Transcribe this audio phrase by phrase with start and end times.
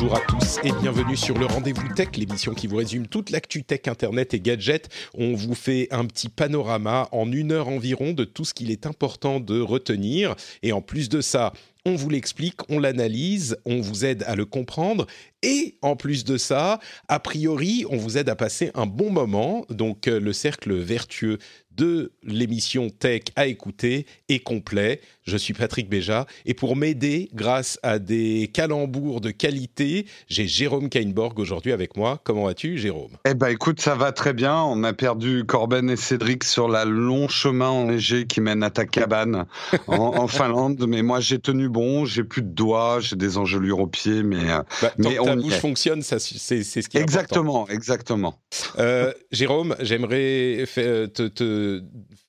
[0.00, 3.64] Bonjour à tous et bienvenue sur le Rendez-vous Tech, l'émission qui vous résume toute l'actu
[3.64, 4.88] tech, internet et gadgets.
[5.12, 8.86] On vous fait un petit panorama en une heure environ de tout ce qu'il est
[8.86, 10.36] important de retenir.
[10.62, 11.52] Et en plus de ça,
[11.84, 15.06] on vous l'explique, on l'analyse, on vous aide à le comprendre.
[15.42, 19.64] Et en plus de ça, a priori, on vous aide à passer un bon moment.
[19.70, 21.38] Donc euh, le cercle vertueux
[21.70, 25.00] de l'émission Tech à écouter est complet.
[25.22, 30.90] Je suis Patrick Béja et pour m'aider grâce à des calembours de qualité, j'ai Jérôme
[30.90, 32.20] Kainborg aujourd'hui avec moi.
[32.22, 33.12] Comment vas-tu Jérôme?
[33.24, 34.56] Eh ben écoute, ça va très bien.
[34.56, 38.84] On a perdu Corben et Cédric sur la long chemin enneigé qui mène à ta
[38.84, 39.46] cabane
[39.86, 43.80] en, en Finlande, mais moi j'ai tenu bon, j'ai plus de doigts, j'ai des engelures
[43.80, 46.88] aux pieds, mais, euh, bah, mais tant que ta bouche fonctionne, ça, c'est, c'est ce
[46.88, 47.74] qui est exactement, important.
[47.74, 48.34] exactement.
[48.78, 51.82] Euh, Jérôme, j'aimerais te, te,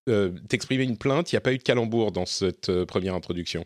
[0.09, 1.31] euh, t'exprimer une plainte.
[1.31, 3.65] Il n'y a pas eu de calembour dans cette euh, première introduction.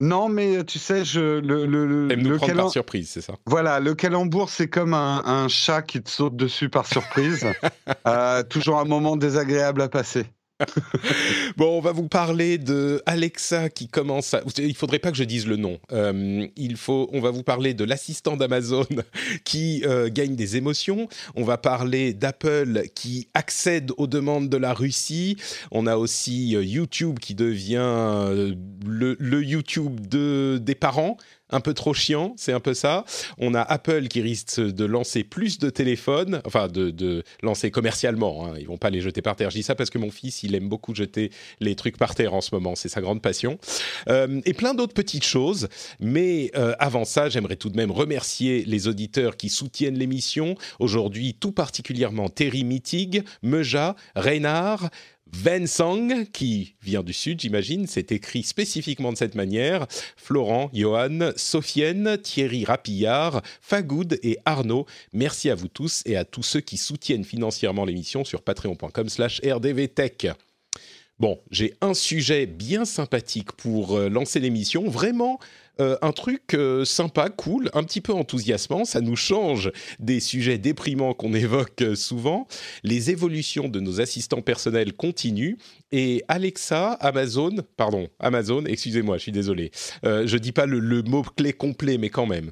[0.00, 3.34] Non, mais tu sais, je, le, le, le, Aime nous prendre par surprise, c'est ça?
[3.46, 7.46] Voilà, le calembour, c'est comme un, un chat qui te saute dessus par surprise.
[8.06, 10.26] Euh, toujours un moment désagréable à passer.
[11.56, 14.42] Bon, on va vous parler de Alexa qui commence à...
[14.58, 15.78] Il faudrait pas que je dise le nom.
[15.92, 17.08] Euh, il faut...
[17.12, 18.86] On va vous parler de l'assistant d'Amazon
[19.44, 21.08] qui euh, gagne des émotions.
[21.34, 25.36] On va parler d'Apple qui accède aux demandes de la Russie.
[25.70, 31.16] On a aussi euh, YouTube qui devient le, YouTube de, des parents.
[31.50, 33.04] Un peu trop chiant, c'est un peu ça.
[33.38, 38.46] On a Apple qui risque de lancer plus de téléphones, enfin de, lancer commercialement.
[38.46, 38.54] Hein.
[38.58, 39.50] Ils vont pas les jeter par terre.
[39.50, 41.30] Je dis ça parce que mon fils, il aime beaucoup jeter
[41.60, 42.74] les trucs par terre en ce moment.
[42.74, 43.58] C'est sa grande passion.
[44.08, 45.68] Euh, et plein d'autres petites choses.
[46.00, 50.56] Mais euh, avant ça, j'aimerais tout de même remercier les auditeurs qui soutiennent l'émission.
[50.80, 54.90] Aujourd'hui, tout particulièrement Terry Mittig, Meja, Reynard,
[55.32, 59.86] Vincent, qui vient du sud, j'imagine, c'est écrit spécifiquement de cette manière.
[60.16, 64.86] Florent, Johan, Sofienne, Thierry Rapillard, Fagoud et Arnaud.
[65.12, 69.40] Merci à vous tous et à tous ceux qui soutiennent financièrement l'émission sur patreon.com slash
[69.44, 70.28] rdvtech.
[71.18, 74.86] Bon, j'ai un sujet bien sympathique pour euh, lancer l'émission.
[74.86, 75.38] Vraiment,
[75.80, 78.84] euh, un truc euh, sympa, cool, un petit peu enthousiasmant.
[78.84, 82.46] Ça nous change des sujets déprimants qu'on évoque souvent.
[82.82, 85.56] Les évolutions de nos assistants personnels continuent.
[85.90, 89.70] Et Alexa, Amazon, pardon, Amazon, excusez-moi, je suis désolé.
[90.02, 92.50] Je dis pas le, le mot-clé complet, mais quand même.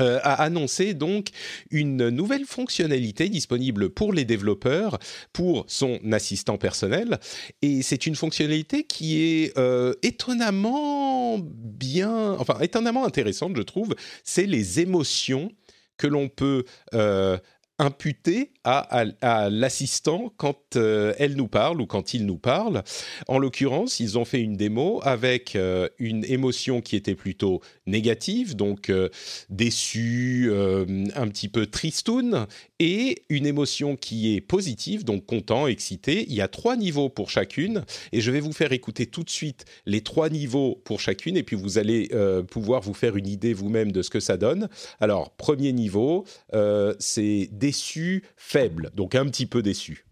[0.00, 1.28] Euh, a annoncé donc
[1.70, 4.98] une nouvelle fonctionnalité disponible pour les développeurs,
[5.32, 7.20] pour son assistant personnel.
[7.62, 13.94] Et c'est une fonctionnalité qui est euh, étonnamment bien, enfin étonnamment intéressante, je trouve.
[14.24, 15.52] C'est les émotions
[15.96, 16.64] que l'on peut
[16.94, 17.38] euh,
[17.78, 19.04] imputer à,
[19.50, 22.82] l'assistant quand euh, elle nous parle ou quand il nous parle.
[23.26, 28.56] En l'occurrence, ils ont fait une démo avec euh, une émotion qui était plutôt négative,
[28.56, 29.08] donc euh,
[29.50, 32.46] euh, un petit peu tristoun,
[32.78, 36.24] et une émotion qui est positive, donc content, excité.
[36.28, 39.30] Il y a trois niveaux pour chacune, et je vais vous faire écouter tout de
[39.30, 43.28] suite les trois niveaux pour chacune, et puis vous allez euh, pouvoir vous faire une
[43.28, 44.68] idée vous-même de ce que ça donne.
[45.00, 46.24] Alors, premier niveau,
[46.54, 50.06] euh, c'est déçu, faible, donc un petit peu déçu.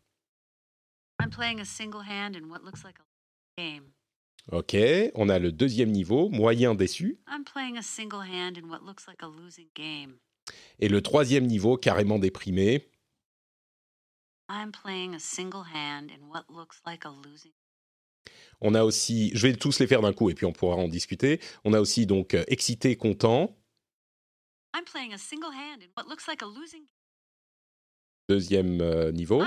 [1.20, 3.84] I'm playing a single hand in what looks like a game.
[4.50, 4.76] Ok,
[5.14, 9.06] on a le deuxième niveau, moyen déçu, I'm playing a single hand in what looks
[9.06, 10.18] like a losing game.
[10.78, 12.88] Et le troisième niveau, carrément déprimé.
[14.48, 17.52] I'm playing a single hand in what looks like a losing.
[18.60, 20.88] On a aussi, je vais tous les faire d'un coup et puis on pourra en
[20.88, 21.40] discuter.
[21.64, 23.56] On a aussi donc euh, excité, content,
[24.74, 26.86] I'm playing a single hand in what looks like a losing.
[28.28, 29.42] deuxième niveau.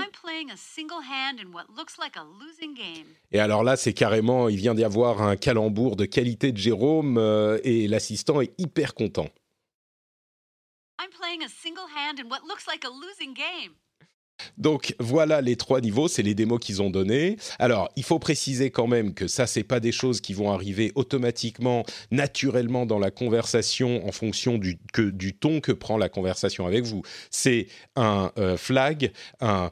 [3.32, 7.18] Et alors là, c'est carrément, il vient d'y avoir un calembour de qualité de Jérôme
[7.18, 9.28] euh, et l'assistant est hyper content.
[10.98, 13.74] I'm playing a single hand in what looks like a losing game.
[14.58, 17.36] Donc voilà les trois niveaux, c'est les démos qu'ils ont donnés.
[17.58, 20.92] Alors il faut préciser quand même que ça c'est pas des choses qui vont arriver
[20.94, 26.66] automatiquement, naturellement dans la conversation en fonction du, que, du ton que prend la conversation
[26.66, 27.02] avec vous.
[27.30, 29.70] C'est un euh, flag, un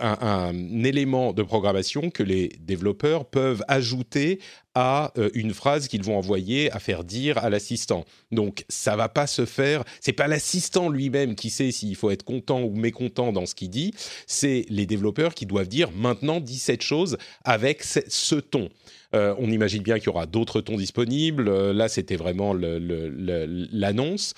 [0.00, 4.40] un, élément de programmation que les développeurs peuvent ajouter
[4.74, 8.04] à euh, une phrase qu'ils vont envoyer à faire dire à l'assistant.
[8.30, 12.24] Donc ça va pas se faire, c'est pas l'assistant lui-même qui sait s'il faut être
[12.24, 13.94] content ou mécontent dans ce qu'il dit,
[14.26, 18.68] c'est les développeurs qui doivent dire maintenant dis cette chose avec ce, ton.
[19.14, 21.48] Euh, on imagine bien qu'il y aura d'autres tons disponibles.
[21.48, 24.34] Euh, là, c'était vraiment l'annonce.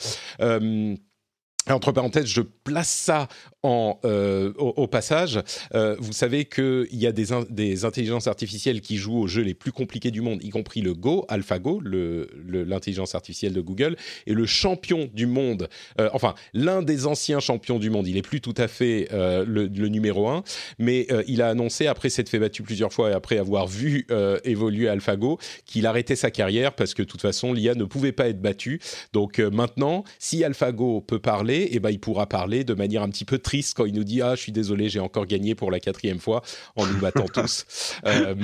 [1.70, 3.28] Entre parenthèses, je place ça
[3.64, 5.40] euh, au, passage.
[5.74, 9.72] Euh, vous savez qu'il y a des, intelligences artificielles qui jouent aux jeux les plus
[9.72, 14.46] compliqués du monde, y compris le Go, AlphaGo, l'intelligence le, artificielle de Google, et le
[14.46, 15.68] champion du monde,
[16.00, 19.44] euh, enfin l'un des anciens champions du monde, il est plus tout à fait le,
[19.44, 20.44] le, numéro un,
[20.78, 24.06] mais il a annoncé, après s'être fait battu plusieurs fois et après avoir vu
[24.44, 28.28] évoluer AlphaGo, qu'il arrêtait sa carrière parce que de toute façon l'IA ne pouvait pas
[28.28, 28.80] être battue.
[29.12, 33.24] Donc maintenant, si AlphaGo peut parler, eh ben, il pourra parler de manière un petit
[33.24, 35.80] peu triste quand il nous dit Ah, je suis désolé, j'ai encore gagné pour la
[35.80, 36.42] quatrième fois
[36.76, 37.64] en nous battant tous.
[38.06, 38.34] Euh,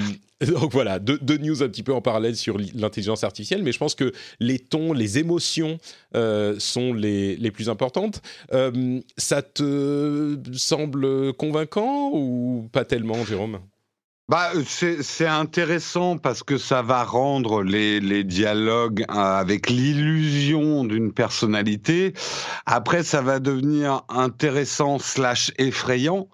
[0.41, 3.95] donc voilà, deux, news un petit peu en parallèle sur l'intelligence artificielle, mais je pense
[3.95, 5.79] que les tons, les émotions
[6.15, 8.21] euh, sont les, les, plus importantes.
[8.53, 13.61] Euh, ça te semble convaincant ou pas tellement, Jérôme?
[14.29, 21.13] Bah, c'est intéressant parce que ça va rendre les, les dialogues euh, avec l'illusion d'une
[21.13, 22.15] personnalité.
[22.65, 26.29] Après, ça va devenir intéressant slash effrayant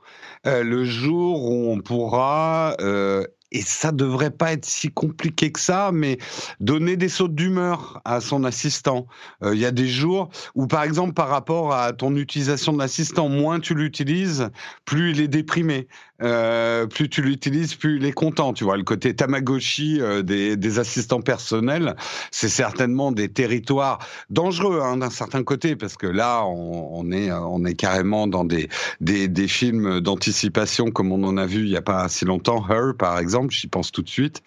[0.47, 5.59] euh, le jour où on pourra euh, et ça devrait pas être si compliqué que
[5.59, 6.19] ça, mais
[6.61, 9.09] donner des sautes d'humeur à son assistant.
[9.43, 13.29] Il y a des jours où, par exemple, par rapport à ton utilisation de l'assistant,
[13.29, 14.51] moins tu l'utilises,
[14.85, 15.89] plus il est déprimé.
[16.23, 18.53] Euh, plus tu l'utilises, plus il est content.
[18.53, 21.97] Tu vois, le côté Tamagotchi euh, des, des, assistants personnels,
[22.31, 27.33] c'est certainement des territoires dangereux hein, d'un certain côté, parce que là, on, on, est,
[27.33, 28.69] on est carrément dans des,
[29.01, 32.65] des, des films d'anticipation comme on en a vu il n'y a pas si longtemps,
[32.69, 34.43] Her par exemple, j'y pense tout de suite,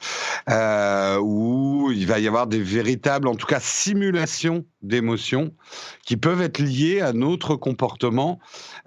[0.49, 5.53] euh, où il va y avoir des véritables, en tout cas, simulations d'émotions
[6.05, 8.39] qui peuvent être liées à notre comportement.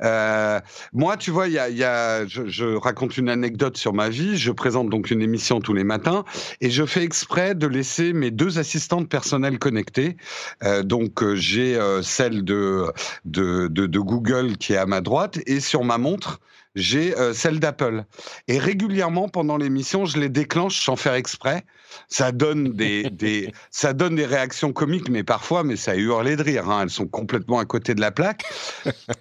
[0.02, 0.60] Euh,
[0.92, 4.36] moi, tu vois, y a, y a je, je, raconte une anecdote sur ma vie.
[4.36, 6.24] Je présente donc une émission tous les matins
[6.60, 10.16] et je fais exprès de laisser mes deux assistantes personnelles connectées.
[10.62, 12.92] Euh, donc, euh, j'ai euh, celle de,
[13.24, 16.40] de, de, de, Google qui est à ma droite et sur ma montre,
[16.76, 18.04] j'ai euh, celle d'Apple.
[18.46, 21.64] Et régulièrement pendant l'émission, je les déclenche sans faire exprès.
[22.08, 26.42] Ça donne des, des, ça donne des réactions comiques, mais parfois, mais ça hurlé de
[26.42, 26.70] rire.
[26.70, 26.82] Hein.
[26.82, 28.44] Elles sont complètement à côté de la plaque.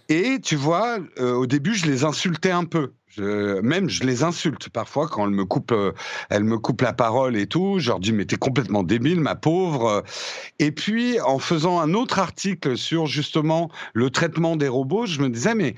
[0.10, 2.92] Et tu vois, euh, au début, je les insultais un peu.
[3.08, 5.94] Je, même je les insulte parfois quand elles me coupent, euh,
[6.30, 7.80] elles me coupent la parole et tout.
[7.80, 10.04] Je leur dis mais t'es complètement débile, ma pauvre.
[10.60, 15.30] Et puis en faisant un autre article sur justement le traitement des robots, je me
[15.30, 15.76] disais mais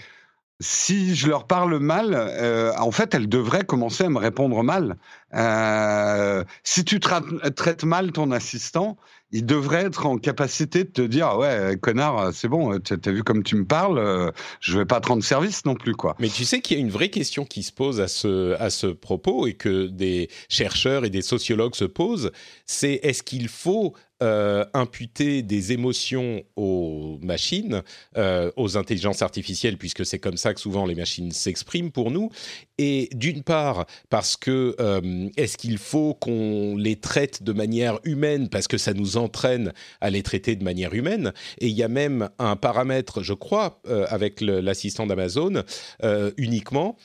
[0.59, 4.98] si je leur parle mal, euh, en fait, elles devraient commencer à me répondre mal.
[5.36, 8.98] Euh, si tu traites mal ton assistant,
[9.31, 13.44] il devrait être en capacité de te dire ouais connard c'est bon t'as vu comme
[13.44, 14.31] tu me parles euh,
[14.62, 16.83] je vais pas te rendre service non plus quoi mais tu sais qu'il y a
[16.83, 21.04] une vraie question qui se pose à ce à ce propos et que des chercheurs
[21.04, 22.31] et des sociologues se posent
[22.65, 23.94] c'est est-ce qu'il faut
[24.24, 27.84] euh, imputer des émotions aux machines,
[28.18, 32.31] euh, aux intelligences artificielles, puisque c'est comme ça que souvent les machines s'expriment pour nous.
[32.80, 38.50] Et d'une part, parce que euh, est-ce qu'il faut qu'on les traite de manière humaine,
[38.50, 39.72] parce que ça nous entraîne
[40.02, 41.31] à les traiter de manière humaine.
[41.60, 45.64] Et il y a même un paramètre, je crois, avec l'assistant d'Amazon
[46.38, 46.98] uniquement,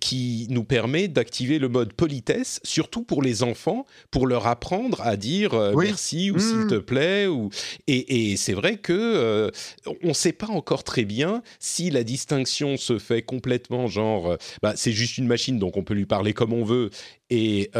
[0.00, 5.16] qui nous permet d'activer le mode politesse, surtout pour les enfants, pour leur apprendre à
[5.16, 6.68] dire euh, merci ou s'il mmh.
[6.68, 7.26] te plaît.
[7.26, 7.50] Ou...
[7.86, 9.50] Et, et c'est vrai que euh,
[10.02, 14.36] on ne sait pas encore très bien si la distinction se fait complètement genre, euh,
[14.62, 16.90] bah, c'est juste une machine donc on peut lui parler comme on veut
[17.30, 17.70] et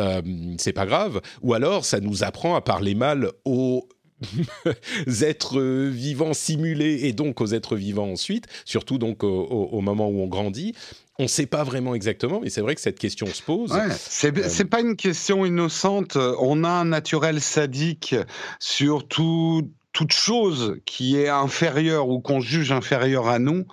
[0.57, 3.87] c'est pas grave, ou alors ça nous apprend à parler mal aux
[5.23, 10.27] êtres vivants simulés et donc aux êtres vivants ensuite, surtout donc au moment où on
[10.27, 10.75] grandit
[11.19, 13.73] on ne sait pas vraiment exactement, mais c'est vrai que cette question se pose.
[13.73, 16.17] Ouais, c'est euh, pas une question innocente.
[16.17, 18.15] On a un naturel sadique
[18.59, 23.67] sur tout, toute chose qui est inférieure ou qu'on juge inférieure à nous,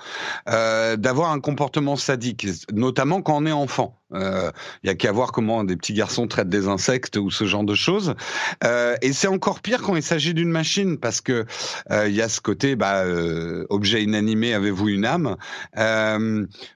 [0.50, 3.99] euh, d'avoir un comportement sadique, notamment quand on est enfant.
[4.12, 4.52] Il euh,
[4.84, 7.76] y a qu'à voir comment des petits garçons traitent des insectes ou ce genre de
[7.76, 8.16] choses.
[8.64, 11.46] Euh, et c'est encore pire quand il s'agit d'une machine parce que
[11.90, 15.36] il euh, y a ce côté bah, euh, objet inanimé, avez-vous une âme?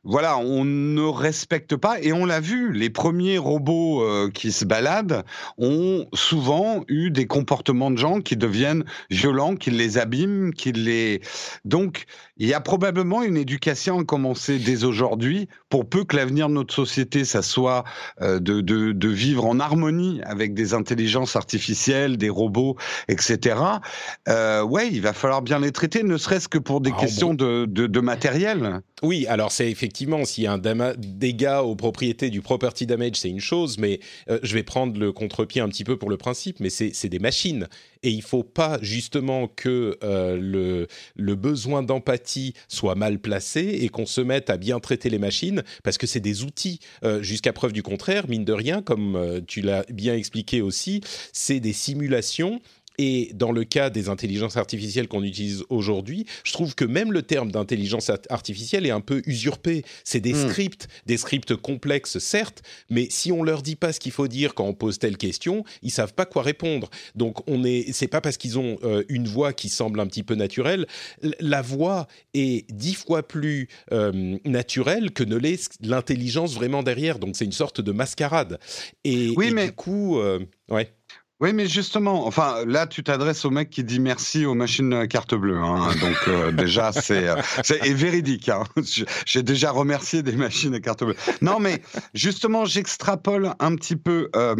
[0.03, 2.71] Voilà, on ne respecte pas et on l'a vu.
[2.71, 5.23] Les premiers robots qui se baladent
[5.57, 11.21] ont souvent eu des comportements de gens qui deviennent violents, qui les abîment, qui les
[11.65, 12.05] donc
[12.37, 16.53] il y a probablement une éducation à commencer dès aujourd'hui pour peu que l'avenir de
[16.53, 17.83] notre société ça soit
[18.21, 22.77] de, de, de, vivre en harmonie avec des intelligences artificielles, des robots,
[23.07, 23.55] etc.
[24.27, 27.33] Euh, ouais, il va falloir bien les traiter, ne serait-ce que pour des ah, questions
[27.33, 28.81] de, de, de, matériel.
[29.01, 33.29] Oui, alors c'est effectivement s'il y a un dégât aux propriétés du property damage, c'est
[33.29, 36.69] une chose, mais je vais prendre le contre-pied un petit peu pour le principe, mais
[36.69, 37.67] c'est des machines
[38.03, 43.89] et il faut pas justement que euh, le, le besoin d'empathie soit mal placé et
[43.89, 46.79] qu'on se mette à bien traiter les machines parce que c'est des outils
[47.13, 51.01] euh, jusqu'à preuve du contraire mine de rien comme euh, tu l'as bien expliqué aussi
[51.31, 52.61] c'est des simulations
[52.97, 57.23] et dans le cas des intelligences artificielles qu'on utilise aujourd'hui, je trouve que même le
[57.23, 59.83] terme d'intelligence artificielle est un peu usurpé.
[60.03, 60.49] C'est des hmm.
[60.49, 64.53] scripts, des scripts complexes certes, mais si on leur dit pas ce qu'il faut dire
[64.53, 66.89] quand on pose telle question, ils savent pas quoi répondre.
[67.15, 70.23] Donc on est, c'est pas parce qu'ils ont euh, une voix qui semble un petit
[70.23, 70.85] peu naturelle.
[71.39, 77.19] La voix est dix fois plus euh, naturelle que ne l'est l'intelligence vraiment derrière.
[77.19, 78.59] Donc c'est une sorte de mascarade.
[79.03, 79.65] Et, oui, mais...
[79.65, 80.91] du coup, euh, ouais.
[81.43, 85.35] Oui, mais justement, enfin, là, tu t'adresses au mec qui dit merci aux machines carte
[85.35, 85.57] bleue.
[85.57, 87.35] Hein, donc euh, déjà, c'est euh,
[87.65, 88.47] c'est véridique.
[88.47, 88.63] Hein.
[89.25, 91.17] J'ai déjà remercié des machines à carte bleue.
[91.41, 91.81] Non, mais
[92.13, 94.29] justement, j'extrapole un petit peu.
[94.37, 94.55] Euh,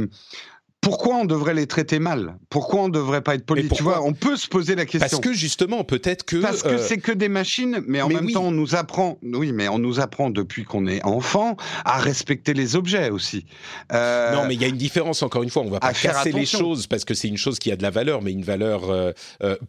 [0.84, 2.36] pourquoi on devrait les traiter mal?
[2.50, 3.68] Pourquoi on ne devrait pas être poli?
[3.70, 5.00] Tu vois, on peut se poser la question.
[5.00, 8.30] Parce que justement, peut-être que parce que euh, c'est que des machines, mais en même
[8.32, 9.18] temps, on nous apprend.
[9.24, 13.46] Oui, mais on nous apprend depuis qu'on est enfant à respecter les objets aussi.
[13.94, 15.24] Euh, non, mais il y a une différence.
[15.24, 17.72] Encore une fois, on va pas casser les choses parce que c'est une chose qui
[17.72, 19.14] a de la valeur, mais une valeur euh,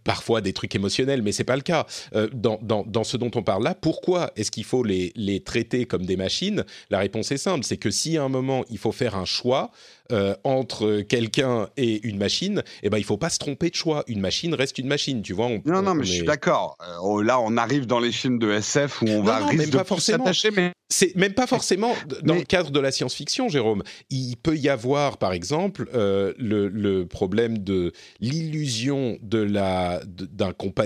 [0.03, 1.87] parfois des trucs émotionnels, mais c'est pas le cas
[2.33, 3.75] dans, dans, dans, ce dont on parle là.
[3.75, 6.65] Pourquoi est-ce qu'il faut les, les traiter comme des machines?
[6.91, 9.71] La réponse est simple, c'est que si à un moment il faut faire un choix
[10.13, 14.05] euh, entre quelqu'un et une machine, eh ben il faut pas se tromper de choix.
[14.07, 15.49] Une machine reste une machine, tu vois.
[15.65, 16.77] non, non, mais je suis d'accord.
[16.83, 20.01] Euh, là, on arrive dans les films de SF où on va non, risque de
[20.01, 23.83] s'attacher, mais c'est même pas forcément dans le cadre de la science-fiction, Jérôme.
[24.11, 30.53] Il peut y avoir, par exemple, euh, le, le, problème de l'illusion de la d'un
[30.53, 30.85] compa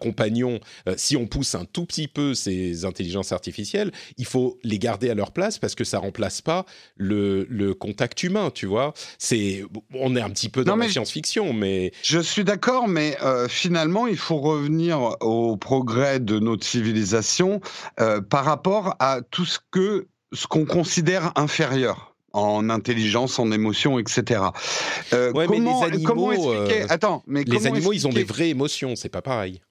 [0.00, 0.60] compagnon.
[0.96, 5.14] si on pousse un tout petit peu ces intelligences artificielles, il faut les garder à
[5.14, 6.64] leur place parce que ça remplace pas
[6.96, 8.94] le le contact humain, tu vois.
[9.18, 13.48] C'est, on est un petit peu dans la science-fiction, mais je suis d'accord, mais euh,
[13.48, 17.60] finalement, il faut revenir au progrès de notre civilisation
[18.00, 24.00] euh, par rapport à tout ce que ce qu'on considère inférieur en intelligence, en émotion,
[24.00, 24.40] etc.
[25.12, 28.24] Euh, ouais, comment, mais les animaux, comment expliquer Attends, mais les animaux, ils ont des
[28.24, 29.62] vraies émotions, c'est pas pareil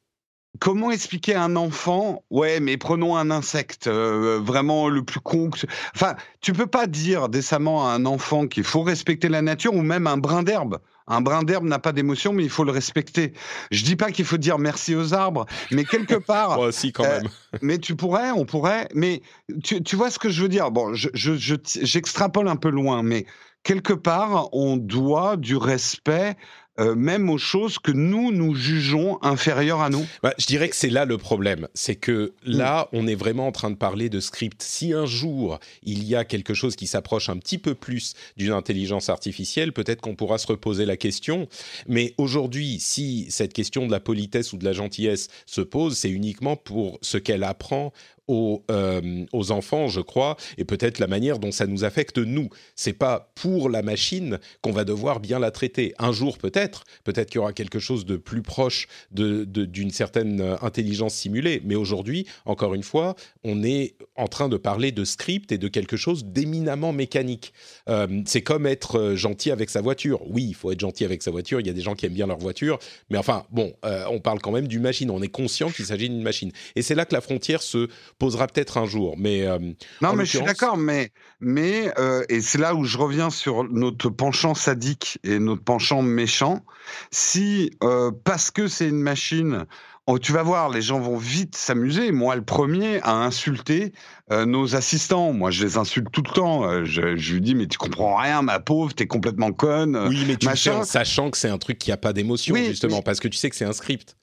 [0.60, 5.50] comment expliquer à un enfant Ouais, mais prenons un insecte, euh, vraiment le plus con.
[5.96, 9.82] Enfin, tu peux pas dire décemment à un enfant qu'il faut respecter la nature ou
[9.82, 10.80] même un brin d'herbe.
[11.08, 13.34] Un brin d'herbe n'a pas d'émotion, mais il faut le respecter.
[13.72, 16.56] Je dis pas qu'il faut dire merci aux arbres, mais quelque part.
[16.58, 17.26] Moi aussi, quand même.
[17.26, 18.88] Euh, mais tu pourrais, on pourrait.
[18.94, 19.22] Mais
[19.64, 20.72] tu, tu, vois ce que je veux dire?
[20.72, 23.26] Bon, j'extrapole je, je, un peu loin, mais
[23.64, 26.36] quelque part, on doit du respect
[26.80, 30.76] euh, même aux choses que nous, nous jugeons inférieures à nous bah, Je dirais que
[30.76, 31.68] c'est là le problème.
[31.74, 32.98] C'est que là, mm.
[32.98, 34.62] on est vraiment en train de parler de script.
[34.62, 38.54] Si un jour, il y a quelque chose qui s'approche un petit peu plus d'une
[38.54, 41.48] intelligence artificielle, peut-être qu'on pourra se reposer la question.
[41.88, 46.10] Mais aujourd'hui, si cette question de la politesse ou de la gentillesse se pose, c'est
[46.10, 47.92] uniquement pour ce qu'elle apprend
[48.32, 52.50] aux, euh, aux, enfants, je crois, et peut-être la manière dont ça nous affecte nous.
[52.76, 55.94] C'est pas pour la machine qu'on va devoir bien la traiter.
[56.00, 60.40] Un jour peut-être, peut-être qu'il y aura quelque chose de plus proche d'une de, certaine
[60.40, 61.62] euh, intelligence simulée.
[61.66, 65.68] Mais aujourd'hui, encore une fois, on est en train de parler de script et de
[65.68, 67.54] quelque chose d'éminemment mécanique.
[67.90, 70.22] Euh, c'est comme être gentil avec sa voiture.
[70.30, 71.60] Oui, il faut être gentil avec sa voiture.
[71.60, 74.40] Il y a des gens qui aiment bien leur voiture, mais enfin, bon, on parle
[74.40, 75.10] quand même d'une machine.
[75.12, 76.52] On est conscient qu'il s'agit d'une machine.
[76.76, 77.90] Et c'est là que la frontière se
[78.22, 79.16] posera peut-être un jour.
[79.18, 79.58] Mais euh,
[80.02, 80.78] non, mais je suis d'accord.
[80.78, 85.64] Mais mais euh, et c'est là où je reviens sur notre penchant sadique et notre
[85.64, 86.64] penchant méchant.
[87.10, 89.66] Si euh, parce que c'est une machine.
[90.08, 92.12] Oh, tu vas voir, les gens vont vite s'amuser.
[92.12, 93.94] Moi, le premier, à insulter
[94.32, 95.32] nos assistants.
[95.32, 96.84] Moi, je les insulte tout le temps.
[96.84, 99.96] Je, lui dis, mais tu comprends rien, ma pauvre, t'es complètement conne.
[100.10, 100.84] Oui, mais tu machin.
[100.84, 103.56] sachant que c'est un truc qui a pas d'émotion, justement, parce que tu sais que
[103.56, 104.16] c'est un script.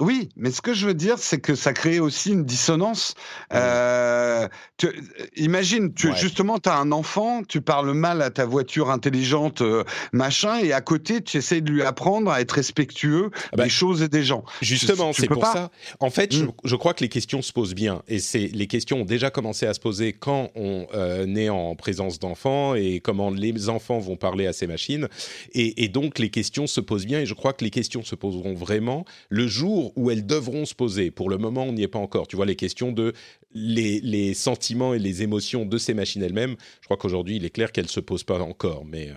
[0.00, 3.14] Oui, mais ce que je veux dire, c'est que ça crée aussi une dissonance.
[3.52, 4.88] Euh, tu,
[5.36, 9.84] imagine, tu, justement, tu as un enfant, tu parles mal à ta voiture intelligente, euh,
[10.12, 13.68] machin, et à côté, tu essayes de lui apprendre à être respectueux ah bah, des
[13.68, 14.44] choses et des gens.
[14.62, 15.70] Justement, c'est pour ça.
[16.00, 16.78] En fait, je, hmm.
[16.78, 19.74] crois que les questions se posent bien, et c'est les questions ont déjà commencé à
[19.74, 24.46] se poser quand on euh, est en présence d'enfants et comment les enfants vont parler
[24.46, 25.08] à ces machines,
[25.52, 28.14] et, et donc les questions se posent bien, et je crois que les questions se
[28.14, 31.10] poseront vraiment le jour où elles devront se poser.
[31.10, 32.28] Pour le moment, on n'y est pas encore.
[32.28, 33.12] Tu vois, les questions de
[33.52, 37.72] les, sentiments et les émotions de ces machines elles-mêmes, je crois qu'aujourd'hui, il est clair
[37.72, 38.84] qu'elles ne se posent pas encore.
[38.84, 39.10] Mais.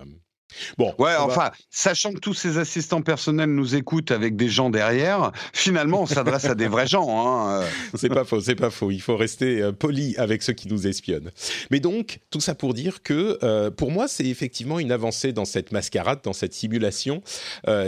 [0.77, 0.93] Bon.
[0.97, 6.01] Ouais, enfin, sachant que tous ces assistants personnels nous écoutent avec des gens derrière, finalement,
[6.01, 7.07] on s'adresse à des vrais gens.
[7.09, 7.61] Hein.
[7.61, 7.67] Euh.
[7.95, 8.91] C'est pas faux, c'est pas faux.
[8.91, 11.31] Il faut rester euh, poli avec ceux qui nous espionnent.
[11.71, 15.45] Mais donc, tout ça pour dire que, euh, pour moi, c'est effectivement une avancée dans
[15.45, 17.21] cette mascarade, dans cette simulation,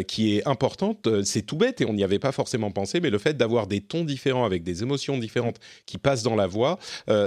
[0.07, 1.07] qui est importante.
[1.23, 3.81] C'est tout bête et on n'y avait pas forcément pensé, mais le fait d'avoir des
[3.81, 6.79] tons différents avec des émotions différentes qui passent dans la voix,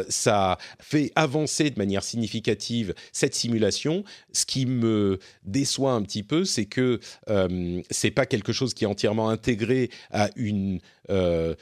[0.09, 6.45] ça fait avancer de manière significative cette simulation, ce qui me déçoit un petit peu,
[6.45, 10.81] c'est que euh, c'est pas quelque chose qui est entièrement intégré à une
[11.11, 11.55] euh,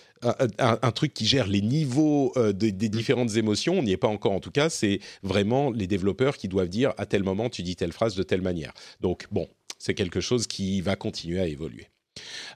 [0.58, 2.88] un, truc qui gère les niveaux euh, des mm.
[2.88, 3.78] différentes émotions.
[3.78, 4.68] On n'y est pas encore en tout cas.
[4.68, 8.22] C'est vraiment les développeurs qui doivent dire à tel moment tu dis telle phrase de
[8.22, 8.72] telle manière.
[9.00, 11.86] Donc bon, c'est quelque chose qui va continuer à évoluer.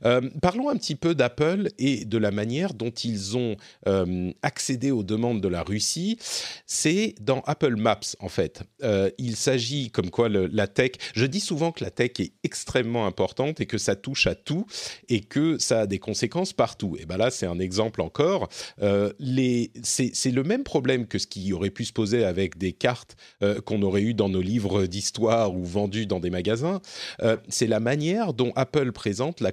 [0.04, 4.90] Euh, parlons un petit peu d'Apple et de la manière dont ils ont euh, accédé
[4.90, 6.18] aux demandes de la Russie.
[6.66, 8.62] C'est dans Apple Maps, en fait.
[8.82, 10.92] Euh, il s'agit comme quoi la tech.
[11.14, 14.66] Je dis souvent que la tech est extrêmement importante et que ça touche à tout
[15.08, 16.96] et que ça a des conséquences partout.
[16.98, 18.48] Et ben là, c'est un exemple encore.
[18.80, 23.16] c'est le même problème que ce qui aurait pu se poser avec des cartes
[23.64, 26.80] qu'on aurait eues dans nos livres d'histoire ou vendues dans des magasins.
[27.48, 29.52] c'est la manière dont Apple présente la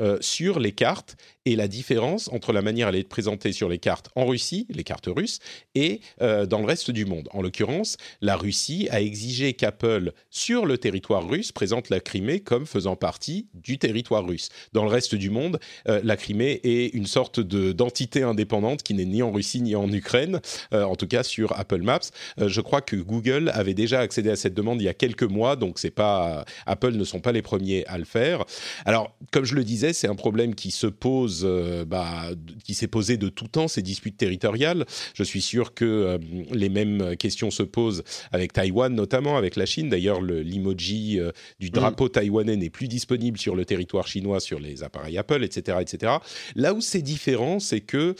[0.00, 3.78] Euh, sur les cartes et la différence entre la manière elle est présentée sur les
[3.78, 5.38] cartes en Russie, les cartes russes,
[5.74, 7.28] et euh, dans le reste du monde.
[7.32, 12.66] En l'occurrence, la Russie a exigé qu'Apple, sur le territoire russe, présente la Crimée comme
[12.66, 14.48] faisant partie du territoire russe.
[14.72, 19.04] Dans le reste du monde, euh, la Crimée est une sorte d'entité indépendante qui n'est
[19.04, 20.40] ni en Russie ni en Ukraine,
[20.74, 22.00] euh, en tout cas sur Apple Maps.
[22.38, 25.56] je crois que Google avait déjà accédé à cette demande il y a quelques mois,
[25.56, 28.44] donc c'est pas Apple ne sont pas les premiers à le faire.
[28.84, 32.30] Alors, comme je le disais, c'est un problème qui se pose euh, bah,
[32.64, 34.84] qui s'est posé de tout temps, ces disputes territoriales.
[35.14, 36.18] Je suis sûr que euh,
[36.50, 39.88] les mêmes questions se posent avec Taïwan, notamment avec la Chine.
[39.88, 41.70] D'ailleurs, l'emoji euh, du mm.
[41.70, 46.14] drapeau taïwanais n'est plus disponible sur le territoire chinois, sur les appareils Apple, etc., etc.
[46.54, 48.14] Là où c'est différent, c'est que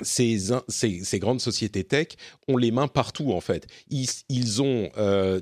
[0.00, 2.08] ces, grandes sociétés tech
[2.48, 3.66] ont les mains partout en fait.
[3.90, 4.90] Ils, ont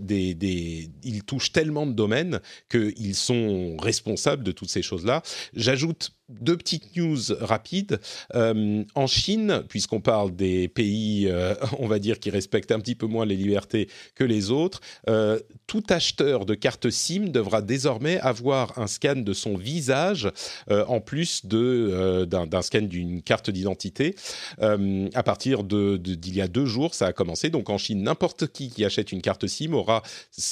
[0.00, 5.22] des, des, ils touchent tellement de domaines qu'ils sont responsables de toutes ces choses-là.
[5.54, 8.00] J'ajoute deux petites news rapides.
[8.34, 12.94] Euh, en Chine, puisqu'on parle des pays, euh, on va dire, qui respectent un petit
[12.94, 18.18] peu moins les libertés que les autres, euh, tout acheteur de carte SIM devra désormais
[18.20, 20.30] avoir un scan de son visage
[20.68, 24.14] en plus d'un, scan d'une carte d'identité.
[24.60, 27.50] à partir d'il y a deux jours, ça a commencé.
[27.50, 30.02] Donc en Chine, n'importe qui qui achète une carte SIM aura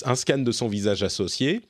[0.05, 1.62] un scan de son visage associé.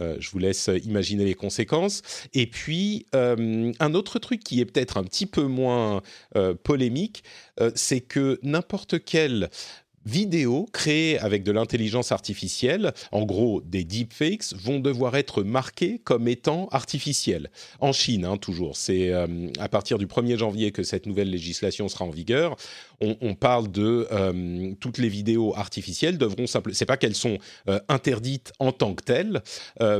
[0.00, 2.02] Euh, je vous laisse imaginer les conséquences.
[2.32, 6.02] Et puis, euh, un autre truc qui est peut-être un petit peu moins
[6.36, 7.24] euh, polémique,
[7.74, 9.48] c'est que n'importe quel
[10.06, 16.28] vidéos créées avec de l'intelligence artificielle, en gros des deepfakes, vont devoir être marquées comme
[16.28, 17.50] étant artificielles.
[17.80, 18.76] En Chine, hein, toujours.
[18.76, 22.56] C'est à partir du 1er janvier que cette nouvelle législation sera en vigueur.
[23.20, 26.74] On, parle de euh, toutes les vidéos artificielles devront simplement.
[26.74, 27.38] C'est pas qu'elles sont
[27.68, 29.42] euh, interdites en tant que telles,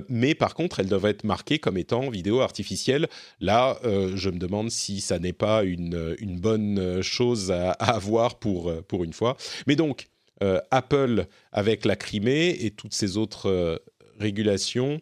[0.09, 3.09] mais par contre elles doivent être marquées comme étant vidéos artificielles.
[3.41, 9.05] Là, je me demande si ça n'est pas une, bonne chose à, avoir pour pour
[9.05, 9.37] une fois.
[9.67, 10.09] Mais donc
[10.43, 13.79] euh, Apple avec la Crimée et toutes ces autres euh,
[14.19, 15.01] régulations.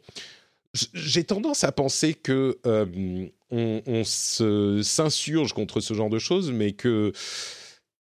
[0.95, 7.12] J'ai tendance à penser que euh, on, s'insurge contre ce genre de choses, mais que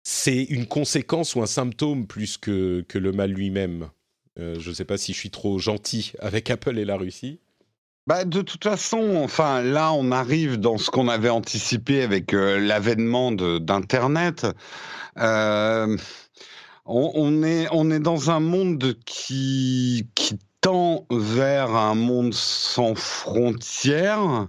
[0.04, 3.90] c'est une conséquence ou un symptôme plus que, que le mal lui-même.
[4.38, 7.40] je ne sais pas si je suis trop gentil avec Apple et la Russie.
[8.08, 13.32] Bah, de toute façon, enfin, là, on arrive dans ce qu'on avait anticipé avec l'avènement
[13.32, 14.48] d'Internet.
[15.18, 15.98] Euh,
[16.86, 24.48] on, est, on est dans un monde qui, qui tend vers un monde sans frontières,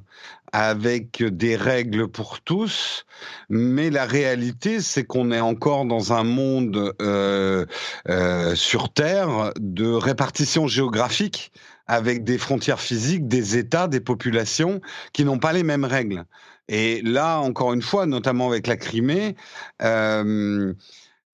[0.52, 3.06] avec des règles pour tous,
[3.48, 7.64] mais la réalité, c'est qu'on est encore dans un monde euh,
[8.08, 11.52] euh, sur Terre de répartition géographique,
[11.86, 14.80] avec des frontières physiques, des États, des populations
[15.12, 16.24] qui n'ont pas les mêmes règles.
[16.68, 19.36] Et là, encore une fois, notamment avec la Crimée,
[19.82, 20.72] euh,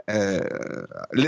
[0.09, 0.41] euh,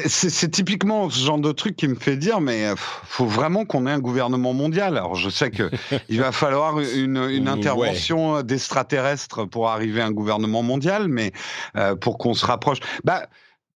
[0.07, 3.87] c'est typiquement ce genre de truc qui me fait dire, mais euh, faut vraiment qu'on
[3.87, 4.97] ait un gouvernement mondial.
[4.97, 5.71] Alors je sais que
[6.09, 11.33] il va falloir une, une intervention d'extraterrestres pour arriver à un gouvernement mondial, mais
[11.77, 12.79] euh, pour qu'on se rapproche.
[13.05, 13.27] Bah,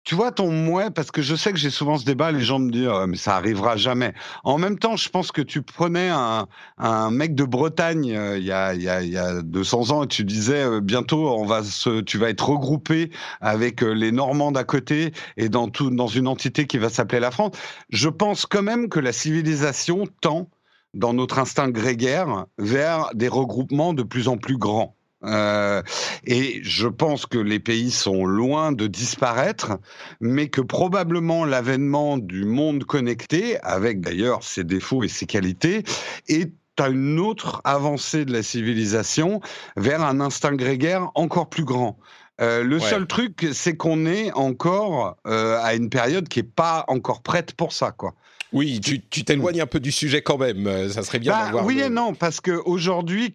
[0.03, 2.59] tu vois ton mouet, parce que je sais que j'ai souvent ce débat, les gens
[2.59, 4.13] me disent mais ça arrivera jamais.
[4.43, 8.45] En même temps, je pense que tu prenais un, un mec de Bretagne euh, il,
[8.45, 11.63] y a, y a, y a 200 ans et tu disais euh, bientôt on va
[11.63, 13.11] se, tu vas être regroupé
[13.41, 17.19] avec euh, les Normands d'à côté et dans, tout, dans une entité qui va s'appeler
[17.19, 17.55] la France.
[17.89, 20.49] Je pense quand même que la civilisation tend
[20.93, 24.95] dans notre instinct grégaire vers des regroupements de plus en plus grands.
[25.23, 25.81] Euh,
[26.25, 29.77] et je pense que les pays sont loin de disparaître,
[30.19, 35.83] mais que probablement l'avènement du monde connecté, avec d'ailleurs ses défauts et ses qualités,
[36.27, 39.41] est à une autre avancée de la civilisation
[39.77, 41.99] vers un instinct grégaire encore plus grand.
[42.41, 46.83] Euh, le seul truc, c'est qu'on est encore euh, à une période qui est pas
[46.87, 48.15] encore prête pour ça, quoi.
[48.53, 50.67] Oui, tu t'éloignes un peu du sujet quand même.
[50.67, 51.65] Euh, ça serait bien bah, d'avoir.
[51.65, 53.33] Oui et non, parce que aujourd'hui,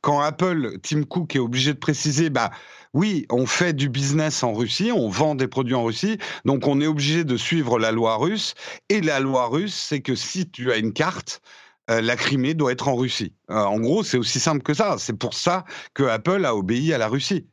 [0.00, 2.50] quand Apple, Tim Cook est obligé de préciser, bah
[2.92, 6.80] oui, on fait du business en Russie, on vend des produits en Russie, donc on
[6.80, 8.54] est obligé de suivre la loi russe.
[8.88, 11.40] Et la loi russe, c'est que si tu as une carte,
[11.90, 13.34] euh, la Crimée doit être en Russie.
[13.50, 14.96] Euh, en gros, c'est aussi simple que ça.
[14.98, 17.46] C'est pour ça que Apple a obéi à la Russie.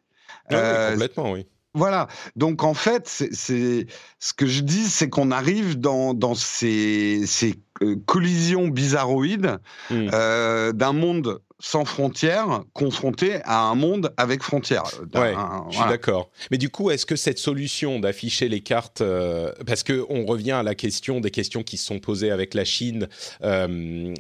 [0.50, 1.46] Ah complètement, oui.
[1.74, 2.08] Voilà.
[2.36, 3.88] Donc en fait, c'est
[4.20, 9.58] ce que je dis, c'est qu'on arrive dans, dans ces, ces euh, collisions bizarroïdes
[9.90, 10.10] hmm.
[10.14, 14.84] euh, d'un monde sans frontières confronté à un monde avec frontières.
[15.16, 15.34] Ouais,
[15.70, 16.30] je suis d'accord.
[16.52, 20.52] Mais du coup, est-ce que cette solution d'afficher les cartes, euh, parce que on revient
[20.52, 23.08] à la question des questions qui se sont posées avec la Chine,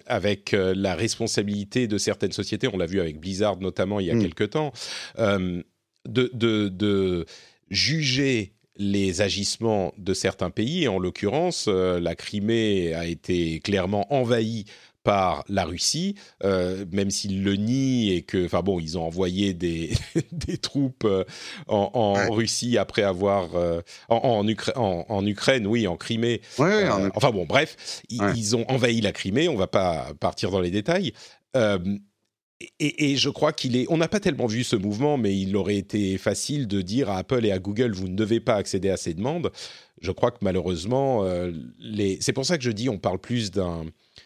[0.07, 4.15] avec la responsabilité de certaines sociétés, on l'a vu avec Blizzard notamment il y a
[4.15, 4.21] hmm.
[4.21, 4.71] quelques temps
[6.07, 7.25] de, de,
[7.69, 10.87] juger les agissements de certains pays.
[10.87, 14.65] En l'occurrence, euh, la Crimée a été clairement envahie
[15.03, 19.53] par la Russie, euh, même s'ils le nient et que, enfin bon, ils ont envoyé
[19.53, 19.91] des,
[20.31, 21.25] des troupes euh,
[21.67, 23.49] en, Russie après avoir
[24.07, 24.47] en,
[25.09, 26.41] en, Ukraine, oui, en Crimée.
[27.15, 29.49] enfin bon, bref, ils, ont envahi la Crimée.
[29.49, 31.13] On va pas partir dans les détails
[32.79, 33.85] et, je crois qu'il est.
[33.89, 37.17] On n'a pas tellement vu ce mouvement, mais il aurait été facile de dire à
[37.17, 39.51] Apple et à Google vous ne devez pas accéder à ces demandes.
[40.01, 42.17] Je crois que malheureusement, euh, les...
[42.21, 43.85] c'est pour ça que je dis on parle plus d'un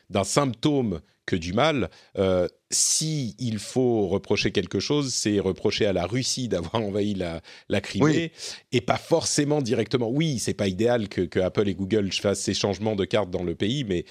[0.10, 1.90] d'un symptôme que du mal.
[2.18, 7.42] Euh, si il faut reprocher quelque chose, c'est reprocher à la Russie d'avoir envahi la,
[7.70, 8.32] la Crimée
[8.72, 10.10] et pas forcément directement.
[10.10, 13.44] Oui, c'est pas idéal que, que, Apple et Google fassent ces changements de cartes dans
[13.44, 14.06] le pays, mais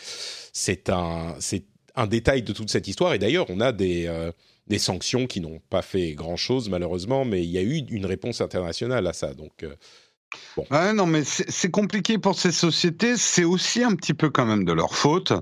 [0.53, 1.65] c'est un, c'est
[1.97, 3.15] un détail de toute cette histoire.
[3.15, 4.31] Et d'ailleurs, on a des, euh,
[4.69, 8.41] des sanctions qui n'ont pas fait grand-chose, malheureusement, mais il y a eu une réponse
[8.41, 9.35] internationale à ça.
[9.35, 9.63] Donc.
[9.63, 9.75] Euh,
[10.57, 10.67] bon.
[10.95, 13.17] non, mais c'est compliqué pour ces sociétés.
[13.17, 15.33] C'est aussi un petit peu quand même de leur faute.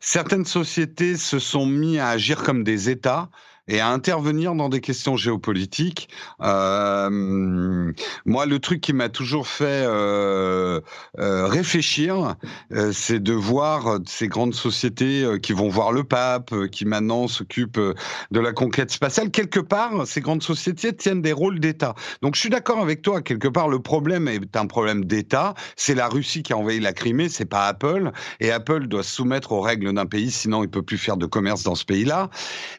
[0.00, 3.30] Certaines sociétés se sont mis à agir comme des États
[3.70, 6.08] et à intervenir dans des questions géopolitiques.
[6.42, 7.92] Euh,
[8.26, 10.80] moi, le truc qui m'a toujours fait euh,
[11.20, 12.34] euh, réfléchir,
[12.92, 17.80] c'est de voir ces grandes sociétés qui vont voir le pape, qui maintenant s'occupent
[18.30, 19.30] de la conquête spatiale.
[19.30, 21.94] Quelque part, ces grandes sociétés tiennent des rôles d'État.
[22.22, 23.22] Donc, je suis d'accord avec toi.
[23.22, 25.54] Quelque part, le problème est un problème d'État.
[25.76, 28.10] C'est la Russie qui a envahi la Crimée, c'est pas Apple.
[28.40, 31.26] Et Apple doit se soumettre aux règles d'un pays, sinon il peut plus faire de
[31.26, 32.30] commerce dans ce pays-là.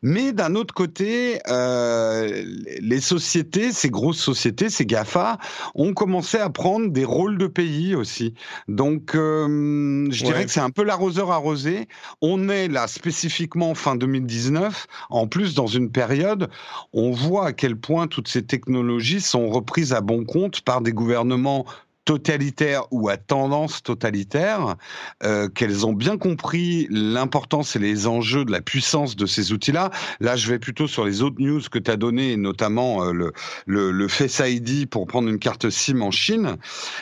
[0.02, 2.44] Mais d'un autre côté, côté, euh,
[2.80, 5.38] les sociétés, ces grosses sociétés, ces GAFA,
[5.76, 8.34] ont commencé à prendre des rôles de pays aussi.
[8.68, 11.88] Donc, euh, je dirais que c'est un peu l'arroseur arrosé.
[12.24, 16.50] On est là spécifiquement fin 2019, en plus dans une période,
[16.94, 20.94] on voit à quel point toutes ces technologies sont reprises à bon compte par des
[20.94, 21.64] gouvernements
[22.06, 24.76] totalitaire ou à tendance totalitaire,
[25.24, 29.92] euh, qu'elles ont bien compris l'importance et les enjeux de la puissance de ces outils-là.
[30.20, 33.34] Là, je vais plutôt sur les autres news que tu as données, notamment euh, le,
[33.66, 36.58] le, le, Face ID pour prendre une carte SIM en Chine.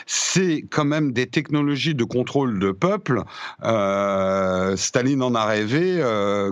[0.06, 3.22] C'est quand même des technologies de contrôle de peuple.
[3.64, 6.00] Euh, Staline en a rêvé,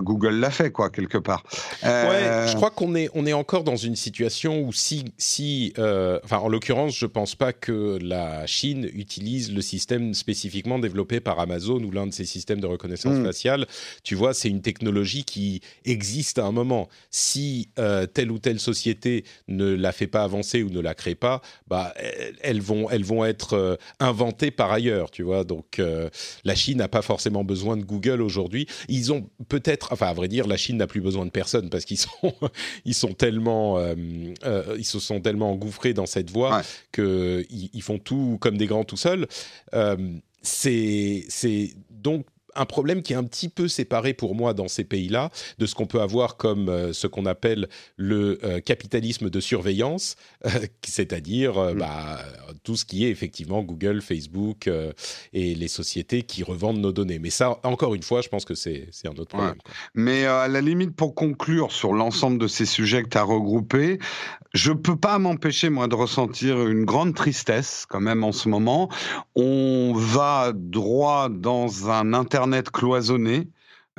[0.01, 1.43] Google l'a fait, quoi, quelque part.
[1.83, 6.37] Ouais, je crois qu'on est, on est encore dans une situation où si, si enfin,
[6.37, 11.39] en l'occurrence, je pense pas que la la Chine utilise le système spécifiquement développé par
[11.39, 13.25] Amazon ou l'un de ses systèmes de reconnaissance mm.
[13.25, 13.67] faciale.
[14.03, 16.87] Tu vois, c'est une technologie qui existe à un moment.
[17.11, 21.15] Si euh, telle ou telle société ne la fait pas avancer ou ne la crée
[21.15, 21.93] pas, bah,
[22.41, 25.43] elles, vont, elles vont être euh, inventées par ailleurs, tu vois.
[25.43, 26.09] Donc, euh,
[26.45, 28.67] la Chine n'a pas forcément besoin de Google aujourd'hui.
[28.87, 31.83] Ils ont peut-être, enfin, à vrai dire, la Chine n'a plus besoin de personne parce
[31.83, 32.33] qu'ils sont,
[32.85, 33.79] ils sont tellement,
[34.77, 36.61] ils se sont tellement engouffrés dans cette voie
[36.93, 39.27] qu'ils ils font tout comme des grands tout seuls.
[39.73, 41.25] Euh, c'est
[41.89, 45.65] donc un problème qui est un petit peu séparé pour moi dans ces pays-là de
[45.65, 50.49] ce qu'on peut avoir comme euh, ce qu'on appelle le euh, capitalisme de surveillance, euh,
[50.85, 51.77] c'est-à-dire mm.
[51.77, 52.19] bah,
[52.63, 54.69] tout ce qui est effectivement Google, Facebook
[55.33, 57.19] et les sociétés qui revendent nos données.
[57.19, 59.55] Mais ça, encore une fois, je pense que c'est un autre problème.
[59.93, 63.99] Mais à la limite, pour conclure sur l'ensemble de ces sujets que tu as regroupés,
[64.53, 68.89] je peux pas m'empêcher, moi, de ressentir une grande tristesse quand même en ce moment.
[69.35, 73.49] On va droit dans un Internet cloisonné,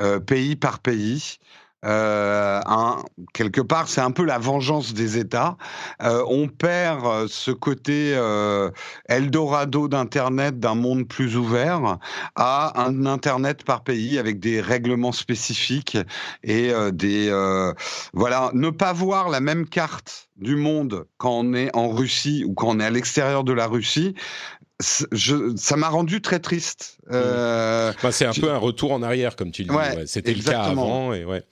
[0.01, 1.37] euh, pays par pays.
[1.85, 3.03] Euh, un,
[3.35, 5.59] quelque part, c'est un peu la vengeance des États.
[6.03, 8.71] Euh, on perd euh, ce côté euh,
[9.07, 11.99] Eldorado d'Internet, d'un monde plus ouvert,
[12.35, 15.99] à un Internet par pays avec des règlements spécifiques
[16.43, 17.31] et des
[18.15, 22.55] voilà, ne pas voir la même carte du monde quand on est en Russie ou
[22.55, 24.15] quand on est à l'extérieur de la Russie,
[25.13, 26.99] je, ça m'a rendu très triste.
[27.11, 30.07] Euh, bah, c'est un peu un retour en arrière, comme tu le dis.
[30.07, 31.13] C'était le cas avant.
[31.13, 31.43] Et ouais.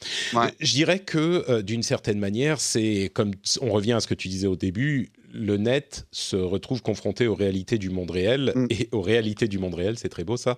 [0.61, 4.29] Je dirais que, euh, d'une certaine manière, c'est comme on revient à ce que tu
[4.29, 5.11] disais au début.
[5.33, 8.67] Le net se retrouve confronté aux réalités du monde réel mm.
[8.71, 10.57] et aux réalités du monde réel, c'est très beau ça,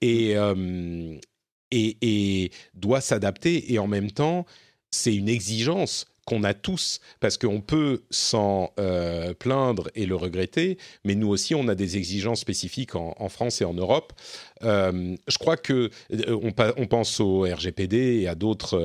[0.00, 1.16] et, euh,
[1.70, 3.72] et, et doit s'adapter.
[3.72, 4.46] Et en même temps,
[4.90, 10.78] c'est une exigence qu'on a tous, parce qu'on peut s'en euh, plaindre et le regretter,
[11.04, 14.12] mais nous aussi, on a des exigences spécifiques en, France et en Europe.
[14.62, 16.38] Euh, je crois que euh,
[16.76, 18.78] on, pense au RGPD et à d'autres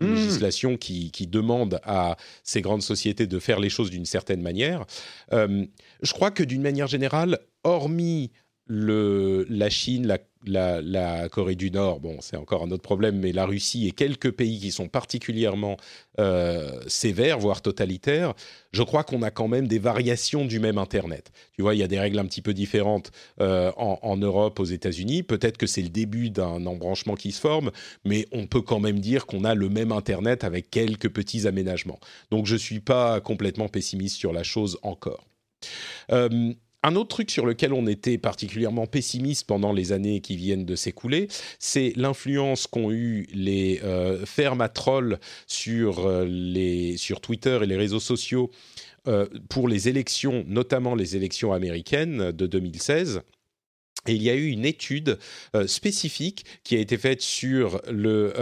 [0.00, 0.06] mmh.
[0.06, 4.84] législations qui, demandent à ces grandes sociétés de faire les choses d'une certaine manière.
[5.30, 8.30] je crois que d'une manière générale, hormis
[8.66, 13.32] le, la Chine, la la, Corée du Nord, bon, c'est encore un autre problème, mais
[13.32, 15.76] la Russie et quelques pays qui sont particulièrement
[16.18, 18.34] euh, sévères, voire totalitaires,
[18.72, 21.30] je crois qu'on a quand même des variations du même Internet.
[21.54, 24.64] Tu vois, il y a des règles un petit peu différentes euh, en, Europe, aux
[24.64, 25.22] États-Unis.
[25.22, 27.70] Peut-être que c'est le début d'un embranchement qui se forme,
[28.04, 32.00] mais on peut quand même dire qu'on a le même Internet avec quelques petits aménagements.
[32.30, 35.24] Donc, je ne suis pas complètement pessimiste sur la chose encore.
[36.10, 36.52] Euh,
[36.82, 40.74] un autre truc sur lequel on était particulièrement pessimiste pendant les années qui viennent de
[40.74, 47.60] s'écouler, c'est l'influence qu'ont eu les euh, fermes à trolls sur, euh, les, sur Twitter
[47.62, 48.50] et les réseaux sociaux
[49.06, 53.22] euh, pour les élections, notamment les élections américaines de 2016.
[54.08, 55.16] Et il y a eu une étude
[55.66, 58.32] spécifique qui a été faite sur le,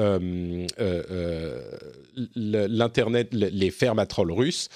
[2.35, 4.71] l'internet, les fermes à trolls russes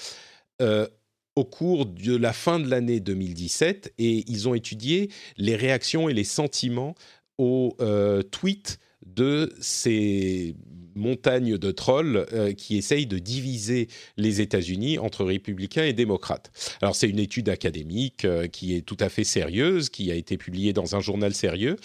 [1.36, 6.14] au cours de la fin de l'année 2017 et ils ont étudié les réactions et
[6.14, 6.94] les sentiments
[7.38, 10.54] aux euh, tweets de ces
[10.94, 16.52] montagnes de trolls euh, qui essayent de diviser les États-Unis entre républicains et démocrates.
[16.80, 20.36] Alors c'est une étude académique euh, qui est tout à fait sérieuse, qui a été
[20.36, 21.76] publiée dans un journal sérieux,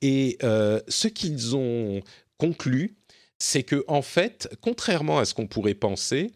[0.00, 2.00] et ce qu'ils ont
[2.38, 2.96] conclu,
[3.38, 6.30] c'est que en fait, contrairement à ce qu'on pourrait penser,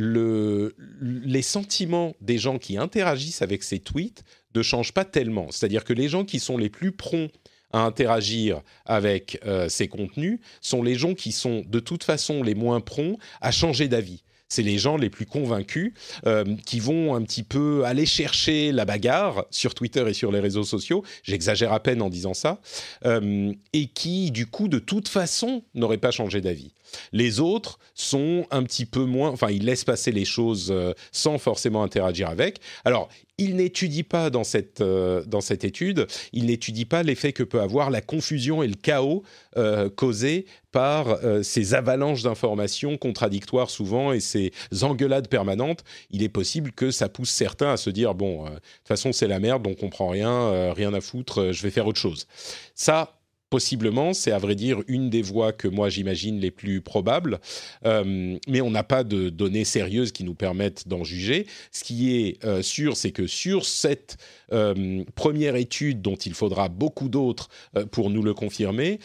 [0.00, 4.22] le, les sentiments des gens qui interagissent avec ces tweets
[4.54, 5.50] ne changent pas tellement.
[5.50, 7.32] C'est-à-dire que les gens qui sont les plus prompts
[7.72, 12.54] à interagir avec euh, ces contenus sont les gens qui sont de toute façon les
[12.54, 15.92] moins prompts à changer d'avis c'est les gens les plus convaincus
[16.26, 20.40] euh, qui vont un petit peu aller chercher la bagarre sur Twitter et sur les
[20.40, 21.04] réseaux sociaux.
[21.22, 22.60] J'exagère à peine en disant ça.
[23.04, 26.72] Euh, et qui, du coup, de toute façon, n'auraient pas changé d'avis.
[27.12, 31.38] Les autres sont un petit peu moins, enfin, ils laissent passer les choses euh, sans
[31.38, 32.60] forcément interagir avec.
[32.84, 37.44] Alors, il n'étudie pas dans cette, euh, dans cette étude, il n'étudie pas l'effet que
[37.44, 39.22] peut avoir la confusion et le chaos
[39.56, 45.84] euh, causés par euh, ces avalanches d'informations contradictoires souvent et ces engueulades permanentes.
[46.10, 49.28] Il est possible que ça pousse certains à se dire bon, de toute façon c'est
[49.28, 52.26] la merde, on comprend rien, rien à foutre, je vais faire autre chose.
[52.74, 53.17] Ça,
[53.50, 57.40] possiblement, c'est à vrai dire une des voies que moi j'imagine les plus probables,
[57.86, 61.46] euh, mais on n'a pas de données sérieuses qui nous permettent d'en juger.
[61.72, 64.16] Ce qui est euh, sûr, c'est que sur cette
[64.52, 67.48] euh, première étude, dont il faudra beaucoup d'autres
[67.90, 68.98] pour nous le confirmer,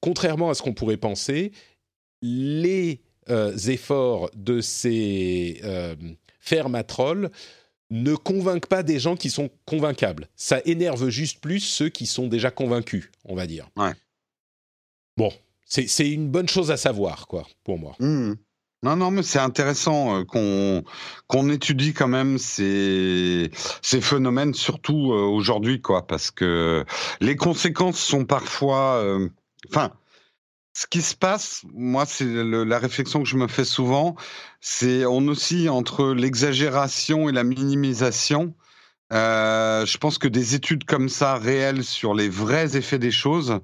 [0.00, 1.52] contrairement à ce qu'on pourrait penser,
[2.22, 5.60] les efforts de ces
[6.40, 6.82] fermes à
[7.92, 10.28] ne convainc pas des gens qui sont convaincables.
[10.34, 13.68] Ça énerve juste plus ceux qui sont déjà convaincus, on va dire.
[13.76, 13.92] Ouais.
[15.16, 15.30] Bon,
[15.66, 17.94] c'est une bonne chose à savoir, quoi, pour moi.
[18.00, 18.32] Mmh.
[18.82, 20.82] Non, non, mais c'est intéressant euh,
[21.28, 23.50] qu'on étudie quand même ces,
[23.80, 26.84] ces phénomènes, surtout euh, aujourd'hui, quoi, parce que
[27.20, 29.28] les conséquences sont parfois, euh,
[29.68, 29.92] enfin,
[30.74, 34.16] ce qui se passe, moi, c'est la réflexion que je me fais souvent,
[34.60, 38.54] c'est on oscille entre l'exagération et la minimisation.
[39.12, 43.58] Euh, je pense que des études comme ça, réelles sur les vrais effets des choses,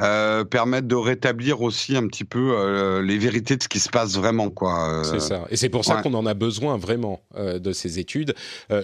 [0.00, 3.88] euh, permettent de rétablir aussi un petit peu euh, les vérités de ce qui se
[3.88, 4.50] passe vraiment.
[4.50, 5.02] quoi.
[5.04, 5.46] c'est ça.
[5.50, 8.34] Et c'est pour ça qu'on en a besoin vraiment de ces études.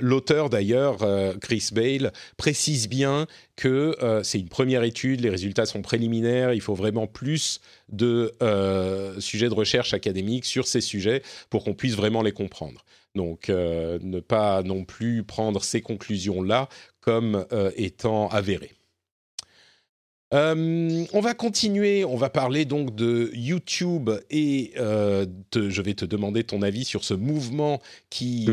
[0.01, 0.99] L'auteur d'ailleurs,
[1.41, 3.27] Chris Bale, précise bien
[3.57, 8.33] que c'est une première étude, les résultats sont préliminaires, il faut vraiment plus de
[9.21, 12.85] sujets de recherche académique sur ces sujets pour qu'on puisse vraiment les comprendre.
[13.19, 16.69] Donc, euh, ne pas non plus prendre ces conclusions-là
[17.01, 18.77] comme euh, étant avérées.
[20.33, 26.45] Euh, on va continuer, on va parler donc de YouTube et je vais te demander
[26.45, 28.49] ton avis sur ce mouvement qui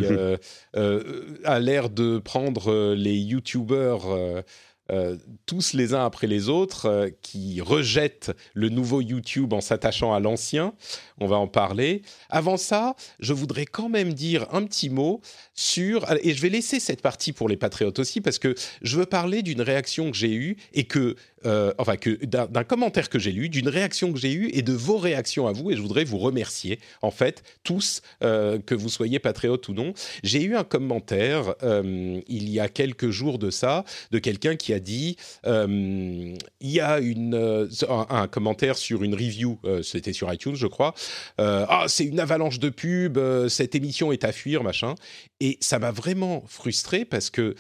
[0.74, 4.44] a l'air de prendre les YouTubers
[4.92, 5.18] euh,
[5.48, 10.20] tous les uns après les autres, euh, qui rejettent le nouveau YouTube en s'attachant à
[10.20, 10.74] l'ancien.
[11.20, 12.04] On va en parler.
[12.30, 15.22] Avant ça, je voudrais quand même dire un petit mot
[15.56, 19.06] sur, et je vais laisser cette partie pour les patriotes aussi, parce que je veux
[19.06, 23.32] parler d'une réaction que j'ai eue et que euh, enfin que d'un commentaire que j'ai
[23.32, 25.72] lu, d'une réaction que j'ai eue et de vos réactions à vous.
[25.72, 29.94] Et je voudrais vous remercier, en fait, tous, que vous soyez patriotes ou non.
[30.24, 34.75] J'ai eu un commentaire il y a quelques jours de ça, de quelqu'un qui a
[34.80, 40.94] dit il y a une, un, commentaire sur une review, c'était sur iTunes, je crois.
[41.38, 44.96] ah, c'est une avalanche de pubs, cette émission est à fuir, machin.
[45.40, 47.56] Et ça m'a vraiment frustré parce que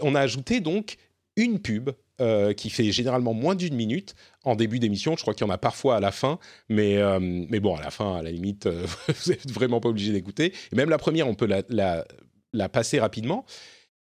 [0.00, 0.96] on a ajouté donc
[1.36, 5.16] une pub euh, qui fait généralement moins d'une minute en début d'émission.
[5.16, 7.80] Je crois qu'il y en a parfois à la fin, mais, euh, mais bon, à
[7.80, 10.52] la fin, à la limite, euh, vous n'êtes vraiment pas obligé d'écouter.
[10.72, 13.46] même la première, on peut la, passer rapidement.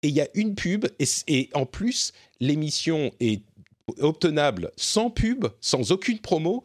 [0.04, 0.86] Et il y a une pub,
[1.28, 3.42] et, en plus, l'émission est
[4.00, 6.64] obtenable sans pub, sans aucune promo,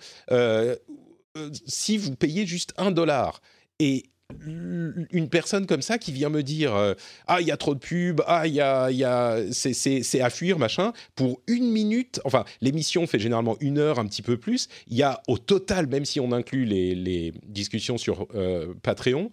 [1.66, 3.40] si vous payez juste un dollar.
[3.78, 4.04] Et
[4.42, 6.92] une personne comme ça qui vient me dire euh,
[7.26, 10.58] ah il y a trop de pubs ah y a, y a c'est à fuir
[10.58, 14.98] machin pour une minute enfin l'émission fait généralement une heure un petit peu plus il
[14.98, 19.30] y a au total même si on inclut les, les discussions sur euh, Patreon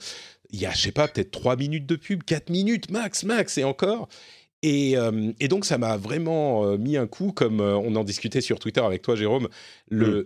[0.51, 3.57] il y a je sais pas peut-être trois minutes de pub quatre minutes max max
[3.57, 4.07] et encore.
[4.61, 8.57] Et, euh, et donc ça m'a vraiment mis un coup comme on en discutait sur
[8.57, 9.47] Twitter avec toi Jérôme
[9.89, 10.25] le mm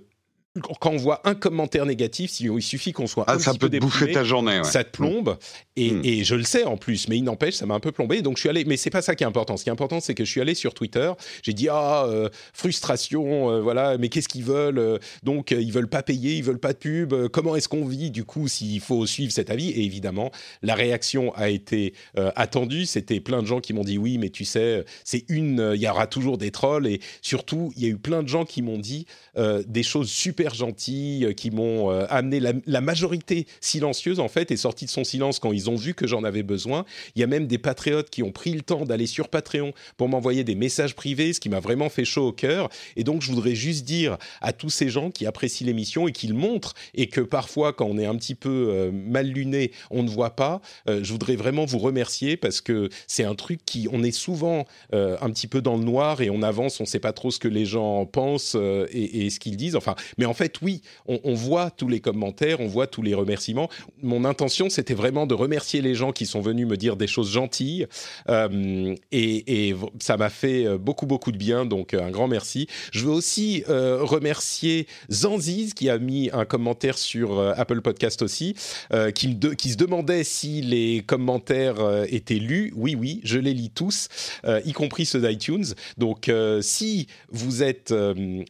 [0.80, 3.70] quand on voit un commentaire négatif, il suffit qu'on soit ah, un ça petit peut
[3.70, 5.38] te bouffer ta journée, ça te plombe.
[5.78, 6.02] Hmm.
[6.04, 8.22] Et, je le sais en plus, mais il n'empêche, ça m'a un peu plombé.
[8.22, 9.58] Donc je suis allé, mais c'est pas ça qui est important.
[9.58, 11.12] Ce qui est important, c'est que je suis allé sur Twitter.
[11.44, 15.88] J'ai dit ah euh, frustration, euh, voilà, mais qu'est-ce qu'ils veulent euh, Donc ils veulent
[15.88, 17.14] pas payer, ils veulent pas de pub.
[17.28, 19.70] comment est-ce qu'on vit du coup s'il faut suivre cet avis?
[19.70, 20.32] Et évidemment,
[20.64, 22.86] la réaction a été attendue.
[22.86, 25.88] C'était plein de gens qui m'ont dit oui, mais tu sais, c'est une, il y
[25.88, 28.80] aura toujours des trolls et surtout il y a eu plein de gens qui m'ont
[28.80, 34.86] dit des choses super gentilles, qui m'ont amené la, majorité silencieuse en fait est sortie
[34.86, 36.86] de son silence quand ils ont vu que j'en avais besoin.
[37.16, 40.10] Il y a même des patriotes qui ont pris le temps d'aller sur Patreon pour
[40.10, 42.70] m'envoyer des messages privés, ce qui m'a vraiment fait chaud au cœur.
[42.96, 46.28] Et donc, je voudrais juste dire à tous ces gens qui apprécient l'émission et qui
[46.28, 50.04] le montrent, et que parfois, quand on est un petit peu euh, mal luné, on
[50.04, 53.88] ne voit pas, euh, je voudrais vraiment vous remercier parce que c'est un truc qui,
[53.92, 56.88] on est souvent euh, un petit peu dans le noir et on avance, on ne
[56.88, 58.56] sait pas trop ce que les gens pensent
[58.92, 59.76] et, ce qu'ils disent.
[59.76, 63.70] Enfin, mais en fait, oui, on, voit tous les commentaires, on voit tous les remerciements.
[64.02, 67.32] Mon intention, c'était vraiment de remercier les gens qui sont venus me dire des choses
[67.32, 67.88] gentilles
[68.30, 72.68] euh, et, ça m'a fait euh, beaucoup beaucoup de bien donc euh, un grand merci.
[72.92, 78.56] Je veux aussi remercier Zanziz qui a mis un commentaire sur Apple Podcast aussi
[79.16, 79.38] qui,
[79.72, 82.74] se demandait si les commentaires étaient lus.
[82.76, 84.10] Oui oui, je les lis tous,
[84.66, 85.66] y compris ceux d'iTunes.
[85.98, 87.94] Donc si vous êtes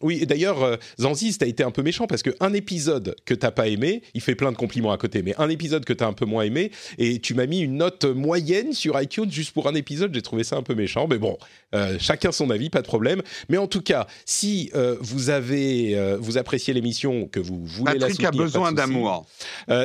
[0.01, 3.67] oui d'ailleurs Zanziz t'as été un peu méchant parce que un épisode que t'as pas
[3.67, 6.25] aimé, il fait plein de compliments à côté, mais un épisode que t'as un peu
[6.25, 10.13] moins aimé, et tu m'as mis une note moyenne sur iTunes juste pour un épisode.
[10.13, 11.37] J'ai trouvé ça un peu méchant, mais bon,
[11.75, 13.21] euh, chacun son avis, pas de problème.
[13.47, 17.97] Mais en tout cas, si euh, vous avez, euh, vous appréciez l'émission, que vous voulez
[17.97, 19.25] la soutenir, a besoin d'amour.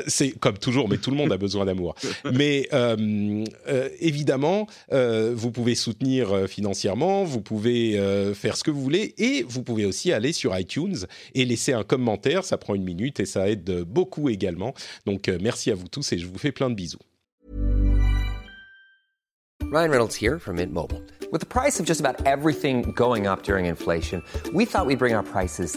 [0.06, 1.94] c'est comme toujours, mais tout le monde a besoin d'amour.
[2.32, 2.68] Mais
[4.00, 8.00] évidemment, vous pouvez soutenir financièrement, vous pouvez
[8.34, 10.96] faire ce que vous voulez, et vous pouvez aussi aller sur iTunes
[11.34, 12.44] et laisser un commentaire.
[12.44, 14.74] Ça prend une minute et ça aide beaucoup également.
[15.06, 16.98] Donc merci à vous tous et je vous fais plein de bisous.
[19.72, 21.02] Ryan Reynolds here from Mint Mobile.
[21.32, 25.14] With the price of just about everything going up during inflation, we thought we'd bring
[25.14, 25.76] our prices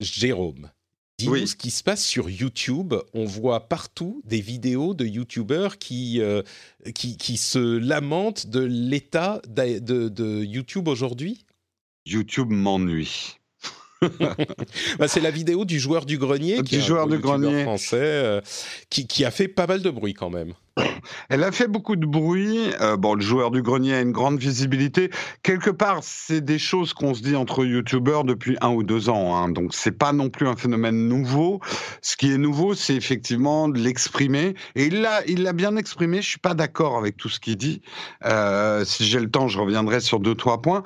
[0.00, 0.70] Jérôme,
[1.18, 1.48] dis-nous Oui.
[1.48, 2.94] ce qui se passe sur YouTube.
[3.14, 6.42] On voit partout des vidéos de YouTubeurs qui, euh,
[6.94, 11.44] qui, qui se lamentent de l'état de YouTube aujourd'hui.
[12.06, 13.39] YouTube m'ennuie.
[14.98, 17.62] Bah, c'est la vidéo du joueur du grenier, qui Du est joueur du grenier.
[17.62, 18.40] français, euh,
[18.88, 20.54] qui, qui a fait pas mal de bruit quand même.
[21.28, 22.58] Elle a fait beaucoup de bruit.
[22.80, 25.10] Euh, bon, le joueur du grenier a une grande visibilité.
[25.42, 29.36] Quelque part, c'est des choses qu'on se dit entre youtubeurs depuis un ou deux ans.
[29.36, 29.48] Hein.
[29.50, 31.60] Donc, c'est pas non plus un phénomène nouveau.
[32.02, 34.54] Ce qui est nouveau, c'est effectivement de l'exprimer.
[34.76, 36.22] Et il l'a, il l'a bien exprimé.
[36.22, 37.82] Je suis pas d'accord avec tout ce qu'il dit.
[38.24, 40.84] Euh, si j'ai le temps, je reviendrai sur deux, trois points.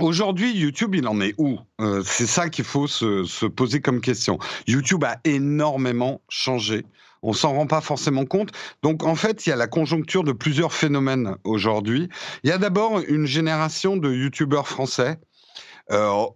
[0.00, 1.58] Aujourd'hui, YouTube, il en est où?
[1.80, 4.38] Euh, C'est ça qu'il faut se, se poser comme question.
[4.66, 6.84] YouTube a énormément changé.
[7.22, 8.50] On s'en rend pas forcément compte.
[8.82, 12.08] Donc, en fait, il y a la conjoncture de plusieurs phénomènes aujourd'hui.
[12.42, 15.18] Il y a d'abord une génération de YouTubeurs français.
[15.92, 16.26] euh,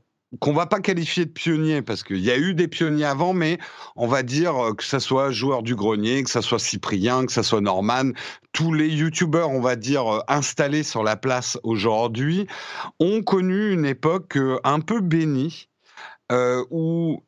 [0.41, 3.59] qu'on va pas qualifier de pionniers parce qu'il y a eu des pionniers avant, mais
[3.97, 7.33] on va dire euh, que ça soit joueur du grenier, que ça soit Cyprien, que
[7.33, 8.13] ça soit Norman,
[8.53, 12.47] tous les youtubeurs, on va dire euh, installés sur la place aujourd'hui,
[13.01, 15.69] ont connu une époque euh, un peu bénie
[16.71, 17.23] où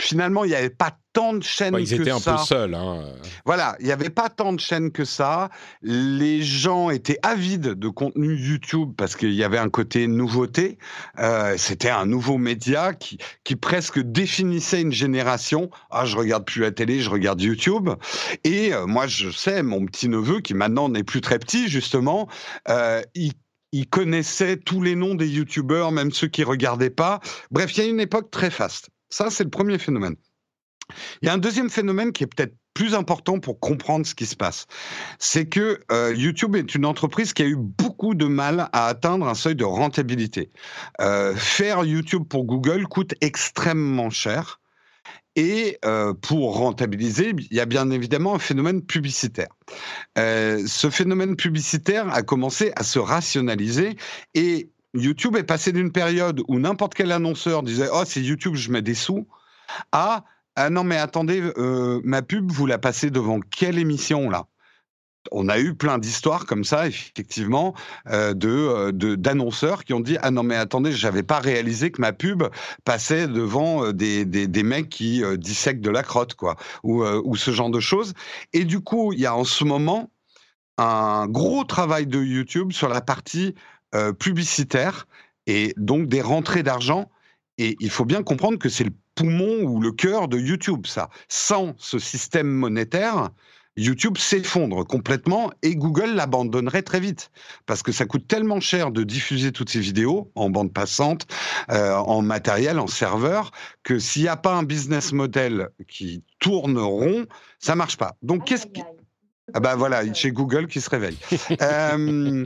[0.00, 2.32] finalement il n'y avait pas tant de chaînes Bah, ils que étaient un ça.
[2.36, 2.74] peu seuls.
[2.74, 3.04] hein.
[3.44, 5.48] Voilà, il n'y avait pas tant de chaînes que ça.
[5.82, 10.78] Les gens étaient avides de contenu YouTube parce qu'il y avait un côté nouveauté.
[11.18, 15.70] Euh, C'était un nouveau média qui, qui presque définissait une génération.
[15.90, 17.90] Ah, je regarde plus la télé, je regarde YouTube.
[18.44, 22.28] Et euh, moi, je sais, mon petit neveu qui maintenant n'est plus très petit justement,
[22.68, 23.32] euh, il
[23.72, 27.20] il connaissait tous les noms des youtubeurs, même ceux qui regardaient pas.
[27.50, 28.88] Bref, il y a une époque très faste.
[29.10, 30.16] Ça, c'est le premier phénomène.
[31.22, 34.26] Il y a un deuxième phénomène qui est peut-être plus important pour comprendre ce qui
[34.26, 34.66] se passe.
[35.18, 39.26] C'est que euh, YouTube est une entreprise qui a eu beaucoup de mal à atteindre
[39.26, 40.50] un seuil de rentabilité.
[41.00, 44.60] Euh, faire YouTube pour Google coûte extrêmement cher.
[45.34, 49.48] Et euh, pour rentabiliser, il y a bien évidemment un phénomène publicitaire.
[50.16, 53.96] Ce phénomène publicitaire a commencé à se rationaliser
[54.34, 58.70] et YouTube est passé d'une période où n'importe quel annonceur disait Oh, c'est YouTube, je
[58.70, 59.26] mets des sous,
[59.92, 60.24] à
[60.56, 64.46] Ah non, mais attendez, euh, ma pub, vous la passez devant quelle émission là?
[65.30, 67.74] On a eu plein d'histoires comme ça, effectivement,
[68.08, 72.00] euh, euh, de- d'annonceurs qui ont dit ah non mais attendez, j'avais pas réalisé que
[72.00, 72.44] ma pub
[72.84, 77.50] passait devant des, des, des mecs qui dissèquent de la crotte quoi, ou ou ce
[77.50, 78.14] genre de choses.
[78.54, 80.10] Et du coup, il y a en ce moment
[80.78, 83.54] un gros travail de YouTube sur la partie
[83.94, 85.06] euh, publicitaire
[85.46, 87.10] et donc des rentrées d'argent.
[87.58, 91.08] Et il faut bien comprendre que c'est le poumon ou le cœur de YouTube, ça.
[91.28, 93.30] Sans ce système monétaire,
[93.78, 97.30] YouTube s'effondre complètement et Google l'abandonnerait très vite
[97.64, 101.26] parce que ça coûte tellement cher de diffuser toutes ces vidéos en bande passante,
[101.70, 103.52] euh, en matériel, en serveur,
[103.84, 107.26] que s'il n'y a pas un business model qui tourne rond,
[107.60, 108.16] ça marche pas.
[108.22, 108.82] Donc qu'est-ce qui...
[109.54, 111.16] Ah bah voilà, chez Google qui se réveille.
[111.62, 112.44] Euh,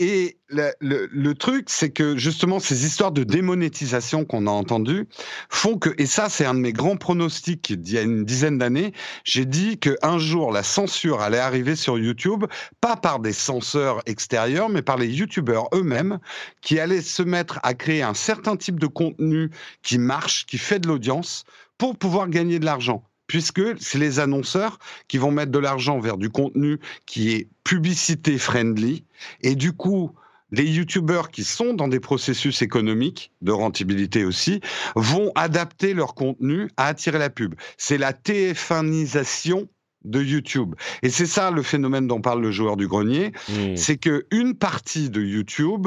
[0.00, 5.06] et le, truc, c'est que justement, ces histoires de démonétisation qu'on a entendues
[5.50, 8.56] font que, et ça, c'est un de mes grands pronostics d'il y a une dizaine
[8.56, 8.94] d'années,
[9.24, 12.46] j'ai dit qu'un jour, la censure allait arriver sur YouTube,
[12.80, 16.18] pas par des censeurs extérieurs, mais par les YouTubeurs eux-mêmes,
[16.62, 19.50] qui allaient se mettre à créer un certain type de contenu
[19.82, 21.44] qui marche, qui fait de l'audience,
[21.76, 23.04] pour pouvoir gagner de l'argent.
[23.30, 28.38] Puisque c'est les annonceurs qui vont mettre de l'argent vers du contenu qui est publicité
[28.38, 29.04] friendly,
[29.42, 30.10] et du coup,
[30.50, 34.60] les youtubeurs qui sont dans des processus économiques, de rentabilité aussi,
[34.96, 37.54] vont adapter leur contenu à attirer la pub.
[37.78, 39.68] C'est la TF1isation
[40.04, 40.74] de YouTube.
[41.04, 43.76] Et c'est ça le phénomène dont parle le joueur du grenier, Hmm.
[43.76, 45.86] c'est que une partie de YouTube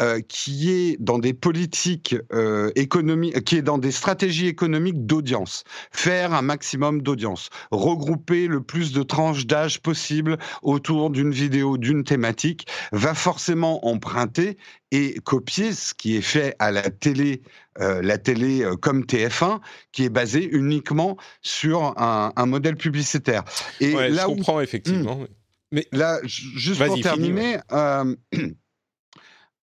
[0.00, 5.64] euh, qui est dans des politiques euh, économiques, qui est dans des stratégies économiques d'audience,
[5.92, 12.04] faire un maximum d'audience, regrouper le plus de tranches d'âge possible autour d'une vidéo, d'une
[12.04, 14.56] thématique, va forcément emprunter
[14.90, 17.42] et copier ce qui est fait à la télé,
[17.80, 19.60] euh, la télé comme TF1,
[19.92, 23.44] qui est basée uniquement sur un, un modèle publicitaire.
[23.80, 25.20] Et Ouais, là je où comprends effectivement.
[25.72, 27.58] Mais Là, ju- juste pour terminer,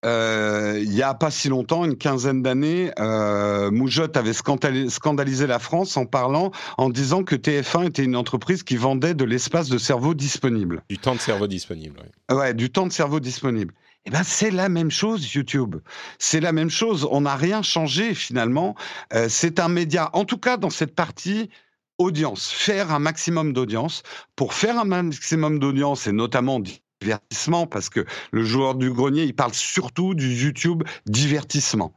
[0.04, 5.46] euh, il y a pas si longtemps, une quinzaine d'années, euh, Moujotte avait scandali- scandalisé
[5.46, 9.68] la France en parlant, en disant que TF1 était une entreprise qui vendait de l'espace
[9.68, 10.82] de cerveau disponible.
[10.88, 12.00] du temps de cerveau disponible.
[12.30, 12.36] ouais.
[12.36, 13.74] Ouais, du temps de cerveau disponible.
[14.06, 15.76] Eh ben, c'est la même chose, YouTube.
[16.18, 17.06] C'est la même chose.
[17.10, 18.74] On n'a rien changé finalement.
[19.12, 21.50] Euh, c'est un média, en tout cas dans cette partie
[21.98, 24.04] audience, faire un maximum d'audience.
[24.36, 26.60] Pour faire un maximum d'audience et notamment
[27.00, 31.92] divertissement parce que le joueur du grenier, il parle surtout du YouTube divertissement.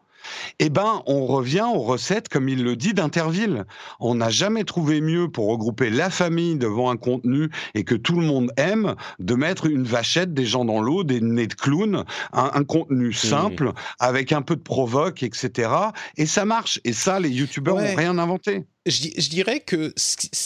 [0.59, 3.65] Eh ben, on revient aux recettes, comme il le dit, d'Interville.
[3.99, 8.19] On n'a jamais trouvé mieux pour regrouper la famille devant un contenu et que tout
[8.19, 12.05] le monde aime de mettre une vachette, des gens dans l'eau, des nez de clown,
[12.33, 13.13] un, un contenu Mmh.
[13.13, 15.71] simple avec un peu de provoque, etc.
[16.17, 16.79] Et ça marche.
[16.83, 17.89] Et ça, les youtubeurs Ouais.
[17.89, 18.65] n'ont rien inventé.
[18.87, 19.93] Je, di- je dirais que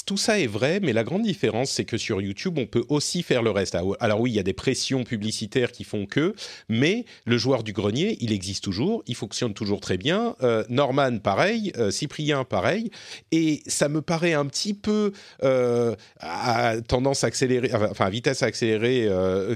[0.06, 3.24] tout ça est vrai, mais la grande différence, c'est que sur YouTube, on peut aussi
[3.24, 3.78] faire le reste.
[4.02, 6.36] Alors oui, il y a des pressions publicitaires qui font que,
[6.68, 10.36] mais le joueur du grenier, il existe toujours, il fonctionne toujours très bien.
[10.44, 12.92] Euh, Norman, pareil, euh, Cyprien, pareil,
[13.32, 15.14] et ça me paraît un petit peu
[15.44, 19.08] euh, à tendance accélérée, enfin à vitesse accélérée,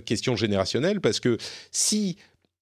[0.05, 1.37] question générationnelle, parce que
[1.71, 2.15] si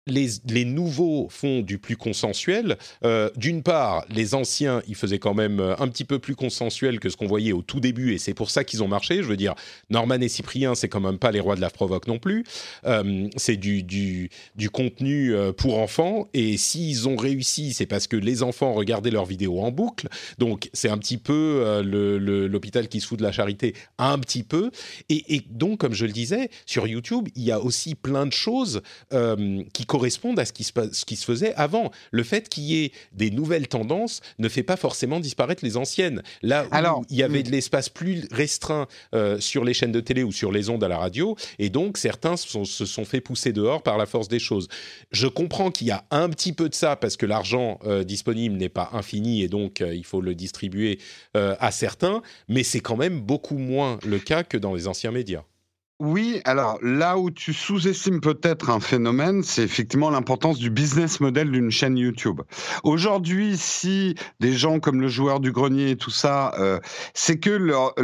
[0.08, 2.78] les, nouveaux font du plus consensuel.
[3.04, 7.00] Euh, D'une part, les anciens, ils faisaient quand même euh, un petit peu plus consensuel
[7.00, 9.18] que ce qu'on voyait au tout début, et c'est pour ça qu'ils ont marché.
[9.18, 9.56] Je veux dire,
[9.90, 12.44] Norman et Cyprien, c'est quand même pas les rois de la provoque non plus.
[12.86, 14.30] Euh, c'est du,
[14.72, 19.62] contenu pour enfants, et s'ils ont réussi, c'est parce que les enfants regardaient leurs vidéos
[19.62, 20.08] en boucle.
[20.38, 24.72] Donc, c'est un petit peu l'hôpital qui se fout de la charité, un petit peu.
[25.10, 28.34] Et, et donc, comme je le disais, sur YouTube, il y a aussi plein de
[28.34, 28.82] choses
[29.74, 31.90] qui correspondent à ce qui, se, ce qui se faisait avant.
[32.12, 36.22] Le fait qu'il y ait des nouvelles tendances ne fait pas forcément disparaître les anciennes.
[36.44, 37.48] Là où Alors, il y avait hmm.
[37.48, 40.88] de l'espace plus restreint euh, sur les chaînes de télé ou sur les ondes à
[40.88, 44.28] la radio, et donc certains se sont, se sont fait pousser dehors par la force
[44.28, 44.68] des choses.
[45.10, 48.56] Je comprends qu'il y a un petit peu de ça parce que l'argent euh, disponible
[48.56, 51.00] n'est pas infini et donc euh, il faut le distribuer
[51.34, 55.44] à certains, mais c'est quand même beaucoup moins le cas que dans les anciens médias.
[56.00, 61.50] Oui, alors là où tu sous-estimes peut-être un phénomène, c'est effectivement l'importance du business model
[61.50, 62.42] d'une chaîne YouTube.
[62.84, 66.80] Aujourd'hui, si des gens comme le joueur du grenier et tout ça, euh,
[67.16, 67.96] c'est que leur,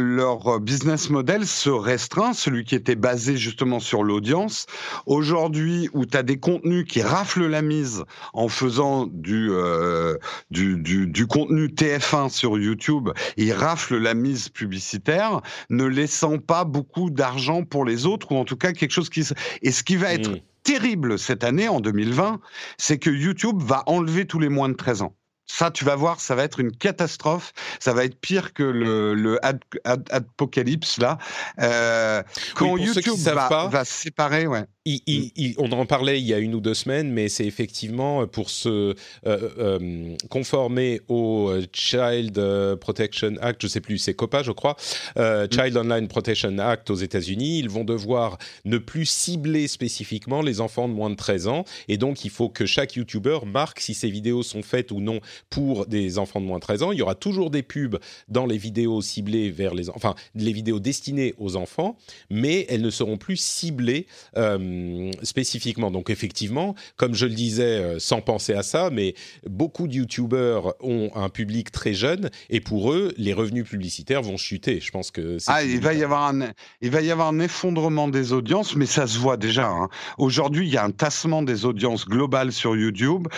[0.60, 4.66] business model se restreint, celui qui était basé justement sur l'audience.
[5.06, 10.16] Aujourd'hui, où tu as des contenus qui raflent la mise en faisant du, euh,
[10.50, 17.62] du contenu TF1 sur YouTube, ils raflent la mise publicitaire, ne laissant pas beaucoup d'argent
[17.62, 19.24] pour les autres, ou en tout cas quelque chose qui...
[19.24, 20.40] se- Et ce qui va être Mm.
[20.62, 22.40] terrible cette année, en 2020,
[22.78, 25.14] c'est que YouTube va enlever tous les moins de 13 ans.
[25.46, 27.52] Ça, tu vas voir, ça va être une catastrophe.
[27.78, 31.18] Ça va être pire que le, le ad- ad- apocalypse là.
[31.60, 32.22] Euh,
[32.54, 34.64] quand YouTube va, pas- va se séparer, ouais.
[34.86, 37.46] Il- il- il- on en parlait il y a une ou deux semaines, mais c'est
[37.46, 43.96] effectivement pour se euh, euh, conformer au euh, Child euh, Protection Act, je sais plus,
[43.96, 44.76] c'est COPA, je crois,
[45.16, 47.60] euh, Child Online Protection Act aux États-Unis.
[47.60, 51.96] Ils vont devoir ne plus cibler spécifiquement les enfants de moins de 13 ans, et
[51.96, 55.86] donc il faut que chaque YouTuber marque si ces vidéos sont faites ou non pour
[55.86, 56.92] des enfants de moins de 13 ans.
[56.92, 57.96] Il y aura toujours des pubs
[58.28, 61.96] dans les vidéos ciblées vers les, en- enfin les vidéos destinées aux enfants,
[62.28, 64.06] mais elles ne seront plus ciblées.
[64.36, 64.72] euh,
[65.22, 65.90] spécifiquement.
[65.90, 69.14] Donc effectivement, comme je le disais euh, sans penser à ça, mais
[69.48, 74.36] beaucoup de YouTubeurs ont un public très jeune et pour eux, les revenus publicitaires vont
[74.36, 74.80] chuter.
[74.80, 76.50] Je pense que Ah, il va y avoir un,
[76.80, 79.68] il va y avoir un effondrement des audiences, mais ça se voit déjà.
[79.68, 79.88] hein.
[80.18, 83.28] Aujourd'hui, il y a un tassement des audiences globales sur YouTube,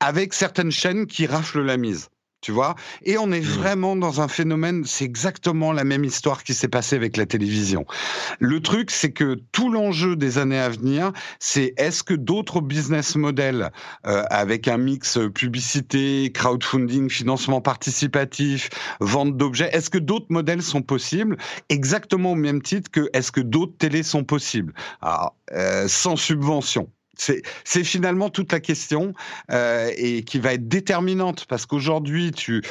[0.00, 2.08] avec certaines chaînes qui raflent la mise.
[2.46, 6.54] Tu vois Et on est vraiment dans un phénomène, c'est exactement la même histoire qui
[6.54, 7.86] s'est passée avec la télévision.
[8.38, 13.16] Le truc, c'est que tout l'enjeu des années à venir, c'est est-ce que d'autres business
[13.16, 13.72] models,
[14.06, 18.70] euh, avec un mix publicité, crowdfunding, financement participatif,
[19.00, 21.38] vente d'objets, est-ce que d'autres modèles sont possibles?
[21.68, 24.72] Exactement au même titre que est-ce que d'autres télés sont possibles?
[25.02, 26.88] Alors, euh, sans subvention.
[27.16, 29.14] C'est finalement toute la question
[29.50, 32.62] euh, et qui va être déterminante parce qu'aujourd'hui, tu,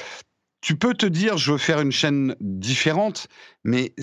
[0.62, 3.28] tu peux te dire je veux faire une chaîne différente,
[3.64, 3.94] mais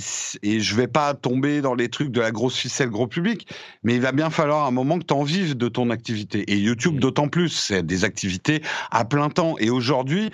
[0.43, 3.49] et je vais pas tomber dans les trucs de la grosse ficelle gros public,
[3.83, 6.45] mais il va bien falloir un moment que tu en vives de ton activité.
[6.53, 7.01] Et YouTube Mm.
[7.01, 9.57] d'autant plus, c'est des activités à plein temps.
[9.59, 10.31] Et aujourd'hui,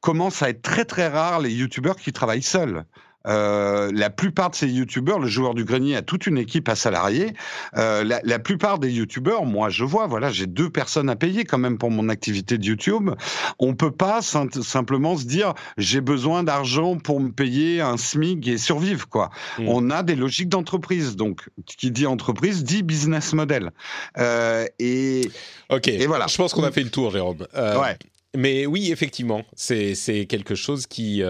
[0.00, 2.84] commence à être très très rare les youtubeurs qui travaillent seuls.
[3.26, 6.74] Euh, la plupart de ces youtubeurs, le joueur du grenier a toute une équipe à
[6.76, 7.32] salariés.
[7.76, 11.44] Euh, la, la plupart des youtubeurs, moi je vois, voilà, j'ai deux personnes à payer
[11.44, 13.10] quand même pour mon activité de YouTube.
[13.58, 18.46] On peut pas sim- simplement se dire j'ai besoin d'argent pour me payer un SMIC
[18.48, 19.30] et survivre quoi.
[19.58, 19.68] Mm.
[19.68, 23.70] On a des logiques d'entreprise, donc qui dit entreprise dit business model.
[24.18, 25.30] Euh, et
[25.70, 26.26] Ok, Et voilà.
[26.28, 27.46] je pense qu'on a fait le tour, Jérôme.
[27.56, 27.96] Euh, ouais.
[28.36, 31.22] Mais oui, effectivement, c'est c'est quelque chose qui...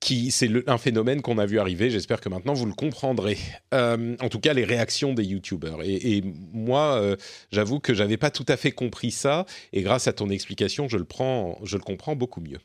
[0.00, 1.90] qui c'est un phénomène qu'on a vu arriver.
[1.90, 3.38] J'espère que maintenant vous le comprendrez.
[3.74, 5.82] Euh, en tout cas, les réactions des youtubeurs.
[5.82, 7.16] Et, et moi, euh,
[7.50, 9.46] j'avoue que j'avais pas tout à fait compris ça.
[9.72, 12.58] Et grâce à ton explication, je le prends, je le comprends beaucoup mieux.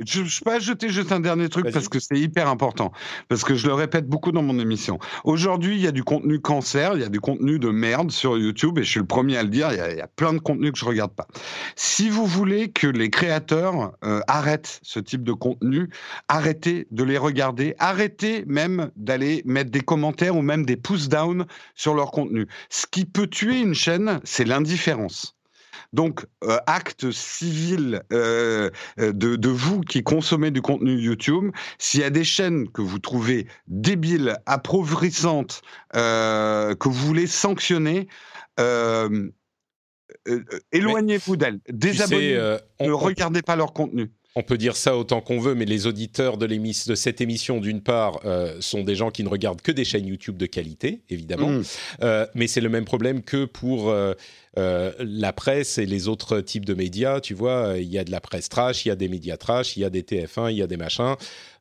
[0.00, 2.90] Je ne peux ajouter juste un dernier truc parce que c'est hyper important.
[3.28, 4.98] Parce que je le répète beaucoup dans mon émission.
[5.22, 8.36] Aujourd'hui, il y a du contenu cancer, il y a du contenu de merde sur
[8.36, 9.68] YouTube et je suis le premier à le dire.
[9.70, 11.28] Il y a, il y a plein de contenus que je regarde pas.
[11.76, 15.88] Si vous voulez que les créateurs euh, arrêtent ce type de contenu,
[16.26, 21.46] arrêtez de les regarder, arrêtez même d'aller mettre des commentaires ou même des pouces down
[21.76, 22.48] sur leur contenu.
[22.68, 25.33] Ce qui peut tuer une chaîne, c'est l'indifférence.
[25.94, 28.68] Donc, euh, acte civil euh,
[28.98, 32.82] euh, de, de vous qui consommez du contenu YouTube, s'il y a des chaînes que
[32.82, 35.62] vous trouvez débiles, appauvrissantes,
[35.94, 38.08] euh, que vous voulez sanctionner,
[40.72, 41.60] éloignez-vous d'elles.
[41.60, 42.58] Tu sais, Désabonnez-vous.
[42.80, 44.10] on- ne regardez pas leur contenu.
[44.36, 46.48] On peut dire ça autant qu'on veut, mais les auditeurs de,
[46.96, 50.36] cette émission, d'une part, euh, sont des gens qui ne regardent que des chaînes YouTube
[50.36, 51.50] de qualité, évidemment.
[51.50, 51.62] Mm.
[52.02, 54.14] Euh, mais c'est le même problème que pour euh,
[54.58, 57.20] euh, la presse et les autres types de médias.
[57.20, 59.76] Tu vois, il y a de la presse trash, il y a des médias trash,
[59.76, 61.14] il y a des TF1, il y a des machins.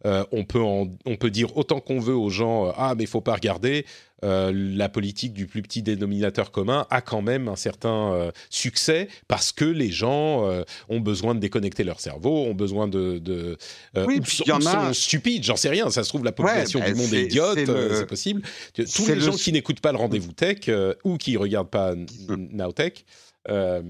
[0.05, 3.03] Euh, on, peut en- on peut dire autant qu'on veut aux gens euh, Ah, mais
[3.03, 3.85] il faut pas regarder.
[4.23, 9.09] Euh, la politique du plus petit dénominateur commun a quand même un certain euh, succès
[9.27, 13.17] parce que les gens euh, ont besoin de déconnecter leur cerveau, ont besoin de.
[13.17, 13.57] de
[13.97, 15.89] euh, Oui, ou puis il y en a- sont stupides, j'en sais rien.
[15.89, 18.05] Ça se trouve, la population bah, du monde c'est- est idiote, c'est euh, le- c'est
[18.05, 18.41] possible.
[18.75, 21.91] Tous les le- gens qui n'écoutent pas le rendez-vous tech euh, ou qui regardent pas
[21.91, 22.07] N-
[23.49, 23.81] Euh,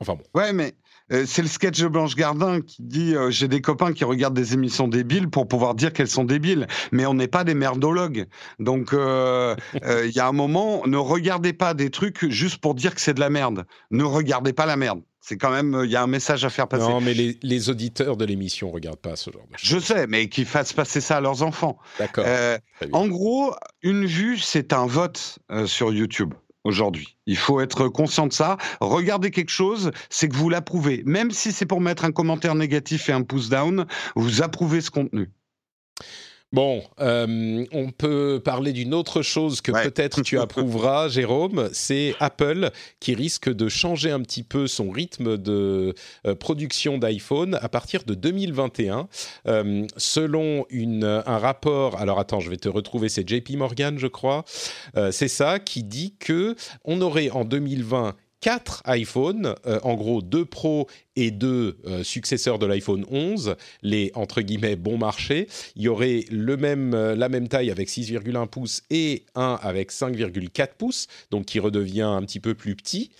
[0.00, 0.24] enfin bon.
[0.34, 0.74] Ouais, mais
[1.12, 4.34] euh, c'est le sketch de Blanche Gardin qui dit euh, J'ai des copains qui regardent
[4.34, 6.66] des émissions débiles pour pouvoir dire qu'elles sont débiles.
[6.90, 8.26] Mais on n'est pas des merdologues.
[8.58, 9.54] Donc, euh,
[10.04, 13.14] il y a un moment, ne regardez pas des trucs juste pour dire que c'est
[13.14, 13.66] de la merde.
[13.90, 15.00] Ne regardez pas la merde.
[15.20, 16.88] C'est quand même, il y a un message à faire passer.
[16.88, 19.68] Non, mais les, les auditeurs de l'émission regardent pas ce genre de choses.
[19.70, 21.78] Je sais, mais qu'ils fassent passer ça à leurs enfants.
[21.98, 22.24] D'accord.
[22.92, 23.52] En gros,
[23.82, 26.34] une vue, c'est un vote sur YouTube
[26.66, 27.16] aujourd'hui.
[27.26, 28.58] Il faut être conscient de ça.
[28.80, 31.02] Regardez quelque chose, c'est que vous l'approuvez.
[31.06, 34.90] Même si c'est pour mettre un commentaire négatif et un pouce down, vous approuvez ce
[34.90, 35.30] contenu.
[36.52, 39.82] Bon, euh, on peut parler d'une autre chose que Ouais.
[39.82, 41.68] peut-être tu approuveras, Jérôme.
[41.72, 42.70] C'est Apple
[43.00, 45.94] qui risque de changer un petit peu son rythme de
[46.26, 49.08] euh, production d'iPhone à partir de 2021.
[49.48, 54.06] Euh, selon une, un rapport, alors attends, je vais te retrouver, c'est JP Morgan, je
[54.06, 54.44] crois.
[55.10, 60.44] C'est ça qui dit que on aurait en 2020 quatre iPhones, euh, en gros deux
[60.44, 65.48] Pro et deux euh, successeurs de l'iPhone 11, les entre guillemets bon marché.
[65.74, 69.90] Il y aurait le même, euh, la même taille avec 6,1 pouces et un avec
[69.90, 73.10] 5,4 pouces, donc qui redevient un petit peu plus petit.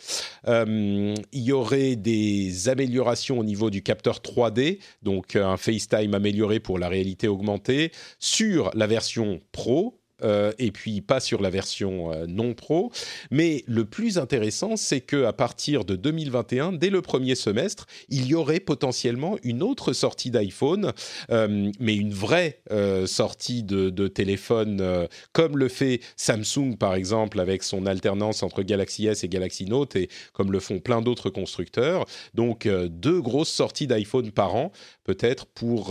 [0.47, 6.79] Il y aurait des améliorations au niveau du capteur 3D, donc un FaceTime amélioré pour
[6.79, 9.99] la réalité augmentée sur la version Pro.
[10.23, 12.91] Euh, et puis pas sur la version euh, non pro.
[13.31, 18.27] Mais le plus intéressant, c'est que à partir de 2021, dès le premier semestre, il
[18.27, 20.93] y aurait potentiellement une autre sortie d'iPhone,
[21.31, 22.61] euh, mais une vraie
[23.07, 29.25] sortie de, téléphone, comme le fait Samsung par exemple avec son alternance entre Galaxy S
[29.25, 32.07] et Galaxy Note, et comme le font plein d'autres constructeurs.
[32.35, 34.73] Donc deux grosses sorties d'iPhone par an,
[35.05, 35.89] peut-être pour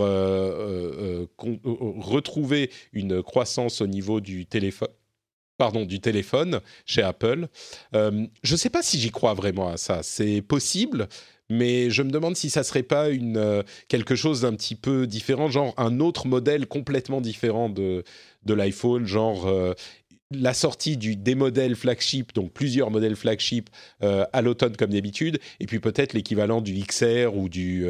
[1.38, 4.88] retrouver une croissance au niveau du téléphone.
[5.58, 7.48] Pardon, du téléphone chez Apple.
[7.94, 10.02] Euh, je ne sais pas si j'y crois vraiment à ça.
[10.02, 11.08] C'est possible,
[11.48, 15.06] mais je me demande si ça serait pas une euh, quelque chose d'un petit peu
[15.06, 18.04] différent, genre un autre modèle complètement différent de
[18.44, 19.72] de l'iPhone, genre euh,
[20.30, 25.78] la sortie des modèles flagship, donc plusieurs modèles flagship à l'automne comme d'habitude, et puis
[25.78, 27.86] peut-être l'équivalent du XR ou du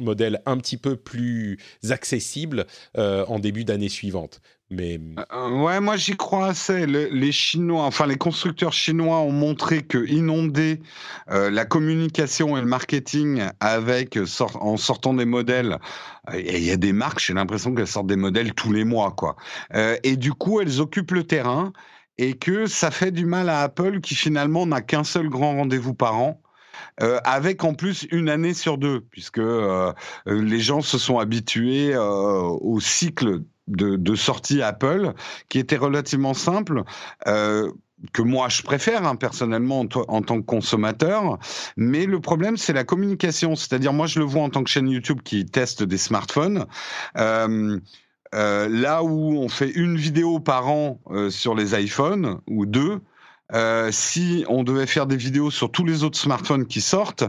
[0.00, 1.58] modèle un petit peu plus
[1.90, 2.64] accessible
[2.94, 4.40] en début d'année suivante.
[4.70, 4.98] Mais
[5.32, 6.86] Euh, ouais, moi j'y crois assez.
[6.86, 10.80] Le- les Chinois, enfin les constructeurs chinois ont montré que inonder
[11.30, 15.78] euh, la communication et le marketing avec euh, en sortant des modèles,
[16.30, 18.84] euh, et il y a des marques, j'ai l'impression qu'elles sortent des modèles tous les
[18.84, 19.36] mois, quoi.
[19.74, 21.72] Euh, et du coup, elles occupent le terrain
[22.18, 25.94] et que ça fait du mal à Apple qui finalement n'a qu'un seul grand rendez-vous
[25.94, 26.40] par an.
[27.02, 29.92] Euh, avec en plus une année sur deux, puisque euh,
[30.26, 35.14] les gens se sont habitués euh, au cycle de, sortie Apple,
[35.48, 36.82] qui était relativement simple,
[37.24, 41.38] que moi je préfère hein, personnellement en, tant que consommateur.
[41.78, 43.56] Mais le problème, c'est la communication.
[43.56, 46.66] C'est-à-dire, moi je le vois en tant que chaîne YouTube qui teste des smartphones.
[47.14, 53.00] Là où on fait une vidéo par an sur les iPhones ou deux,
[53.52, 57.24] euh, si on devait faire des vidéos sur tous les autres smartphones qui sortent,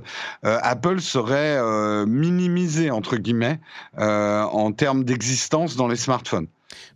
[0.45, 3.59] euh, Apple serait euh, minimisé entre guillemets
[3.97, 6.47] euh, en termes d'existence dans les smartphones.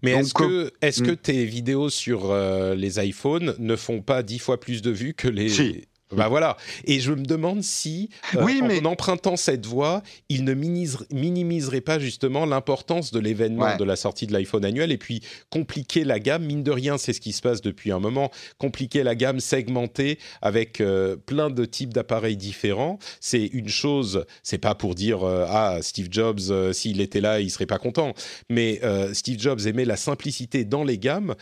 [0.03, 1.17] Mais est-ce que, est-ce que hmm.
[1.17, 5.27] tes vidéos sur euh, les iPhones ne font pas dix fois plus de vues que
[5.27, 5.49] les...
[5.49, 5.87] Si.
[6.15, 6.57] Bah voilà.
[6.85, 11.05] Et je me demande si, euh, Oui, en mais- empruntant cette voie, il ne minimise-
[11.11, 13.77] minimiserait pas justement l'importance de l'événement Ouais.
[13.77, 16.45] de la sortie de l'iPhone annuel et puis compliquer la gamme.
[16.45, 18.31] Mine de rien, c'est ce qui se passe depuis un moment.
[18.57, 22.97] Compliquer la gamme, segmenter avec euh, plein de types d'appareils différents.
[23.19, 24.25] C'est une chose.
[24.41, 28.13] C'est pas pour dire euh, ah Steve Jobs, s'il était là, il serait pas content.
[28.49, 28.81] Mais
[29.13, 31.35] Steve Jobs aimait la simplicité dans les gammes.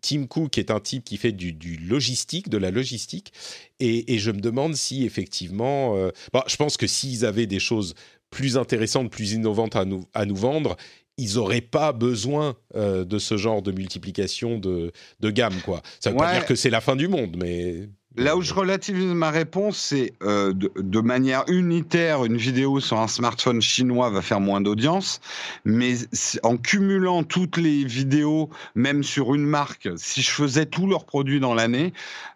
[0.00, 3.32] Tim Cook est un type qui fait du, du logistique, de la logistique.
[3.80, 7.60] Et, et je me demande si effectivement, euh, bon, je pense que s'ils avaient des
[7.60, 7.94] choses
[8.30, 10.76] plus intéressantes, plus innovantes à nous, à nous vendre,
[11.16, 15.60] ils n'auraient pas besoin euh, de ce genre de multiplication de, de gamme.
[15.64, 15.82] Quoi.
[16.00, 17.88] Ça ne veut pas dire que c'est la fin du monde, mais...
[18.16, 23.00] Là où je relativise ma réponse, c'est euh, de, de manière unitaire, une vidéo sur
[23.00, 25.20] un smartphone chinois va faire moins d'audience,
[25.64, 25.94] mais
[26.44, 31.40] en cumulant toutes les vidéos, même sur une marque, si je faisais tous leurs produits
[31.40, 31.92] dans l'année,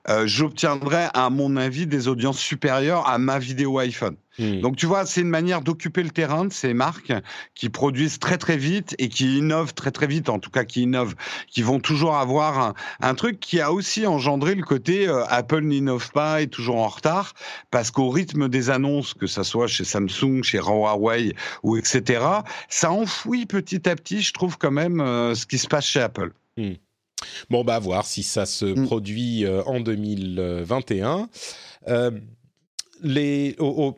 [0.09, 4.17] euh, j'obtiendrais, à mon avis, des audiences supérieures à ma vidéo iPhone.
[4.39, 4.61] Hmm.
[4.61, 7.13] Donc tu vois, c'est une manière d'occuper le terrain de ces marques
[7.55, 10.83] qui produisent très très vite et qui innovent très très vite, en tout cas qui
[10.83, 11.15] innovent,
[11.49, 15.63] qui vont toujours avoir un, un truc qui a aussi engendré le côté euh, Apple
[15.63, 17.35] n'innove pas, est toujours en retard,
[17.71, 22.25] parce qu'au rythme des annonces, que ça soit chez Samsung, chez Huawei ou etc.,
[22.69, 26.01] ça enfouit petit à petit, je trouve quand même, euh, ce qui se passe chez
[26.01, 26.33] Apple.
[27.51, 28.87] Bon, bah, à voir si ça se Mm.
[28.87, 31.29] produit euh, en 2021.
[31.89, 32.11] Euh,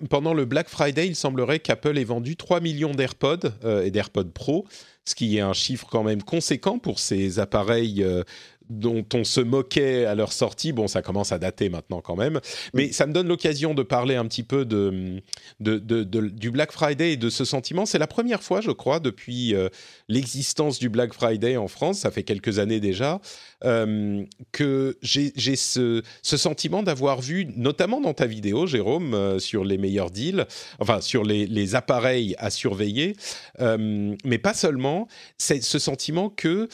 [0.08, 4.30] pendant le Black Friday, il semblerait qu'Apple ait vendu 3 millions d'AirPods euh, et d'AirPods
[4.32, 4.66] Pro,
[5.04, 8.22] ce qui est un chiffre quand même conséquent pour ces appareils euh,
[8.70, 10.72] dont on se moquait à leur sortie.
[10.72, 12.40] Bon, ça commence à dater maintenant quand même.
[12.72, 15.20] Mais ça me donne l'occasion de parler un petit peu de,
[15.60, 17.84] de- de- de- du Black Friday et de ce sentiment.
[17.84, 19.68] C'est la première fois, je crois, depuis euh,
[20.08, 23.20] l'existence du Black Friday en France, ça fait quelques années déjà,
[23.64, 29.64] euh, que j'ai ce, ce sentiment d'avoir vu, notamment dans ta vidéo, Jérôme, euh, sur
[29.64, 30.46] les meilleurs deals,
[30.78, 33.16] enfin sur les, les appareils à surveiller,
[33.58, 35.08] mais pas seulement,
[35.38, 36.68] c'est ce sentiment que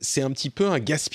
[0.00, 1.05] c'est un petit peu un gaspillage,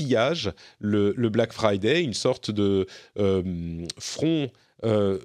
[0.79, 2.87] le, le Black Friday, une sorte de
[3.17, 4.49] euh, front.
[4.83, 5.19] euh,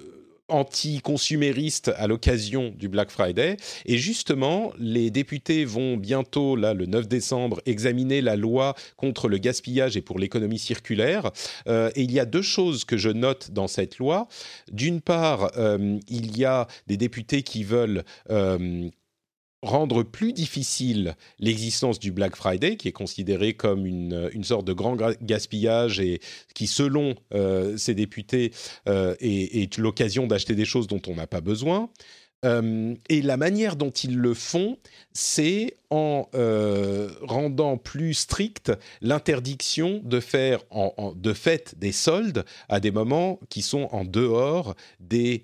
[0.49, 3.57] anti-consumériste à l'occasion du Black Friday.
[3.85, 9.37] Et justement, les députés vont bientôt, là, le 9 décembre, examiner la loi contre le
[9.37, 11.31] gaspillage et pour l'économie circulaire.
[11.67, 14.27] Euh, et il y a deux choses que je note dans cette loi.
[14.71, 18.03] D'une part, euh, il y a des députés qui veulent
[19.67, 24.73] rendre plus difficile l'existence du Black Friday, qui est considéré comme une, une sorte de
[24.73, 26.19] grand gra- gaspillage et
[26.55, 28.51] qui, selon euh, ces députés,
[28.87, 31.89] euh, est, l'occasion d'acheter des choses dont on n'a pas besoin.
[32.45, 34.77] Euh, et la manière dont ils le font,
[35.11, 42.79] c'est en euh, rendant plus stricte l'interdiction de faire en, de fait des soldes à
[42.79, 45.43] des moments qui sont en dehors des,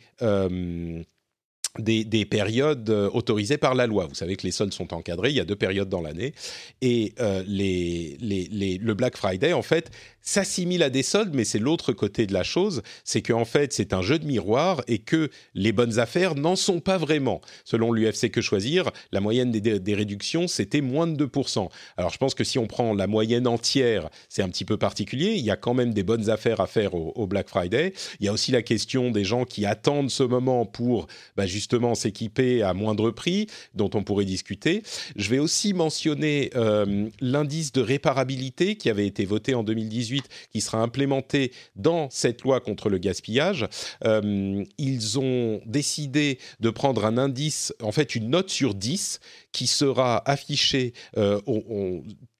[1.79, 4.05] des, des périodes euh, autorisées par la loi.
[4.05, 6.33] Vous savez que les soldes sont encadrés, il y a deux périodes dans l'année.
[6.81, 9.89] Et euh, le Black Friday, en fait,
[10.21, 13.93] s'assimile à des soldes, mais c'est l'autre côté de la chose, c'est qu'en fait, c'est
[13.93, 17.41] un jeu de miroir et que les bonnes affaires n'en sont pas vraiment.
[17.65, 21.69] Selon l'UFC Que Choisir, la moyenne des, réductions, c'était moins de 2%.
[21.97, 25.33] Alors, je pense que si on prend la moyenne entière, c'est un petit peu particulier.
[25.33, 27.93] Il y a quand même des bonnes affaires à faire au, au Black Friday.
[28.19, 31.62] Il y a aussi la question des gens qui attendent ce moment pour bah, justement
[31.95, 34.83] s'équiper à moindre prix, dont on pourrait discuter.
[35.15, 40.61] Je vais aussi mentionner euh, l'indice de réparabilité qui avait été voté en 2018, qui
[40.61, 43.67] sera implémenté dans cette loi contre le gaspillage.
[44.05, 49.19] Euh, ils ont décidé de prendre un indice, en fait une note sur 10,
[49.51, 51.39] qui sera affichée, euh,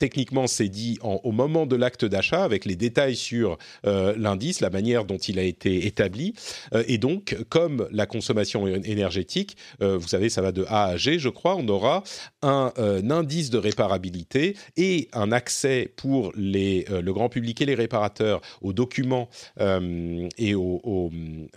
[0.03, 4.69] techniquement c'est dit au moment de l'acte d'achat, avec les détails sur euh, l'indice, la
[4.69, 6.33] manière dont il a été établi.
[6.73, 10.97] Euh, et donc, comme la consommation énergétique, euh, vous savez, ça va de A à
[10.97, 12.03] G, je crois, on aura
[12.41, 12.73] un,
[13.11, 18.73] indice de réparabilité et un accès pour les, le grand public et les réparateurs aux
[18.73, 19.29] documents
[19.59, 20.53] et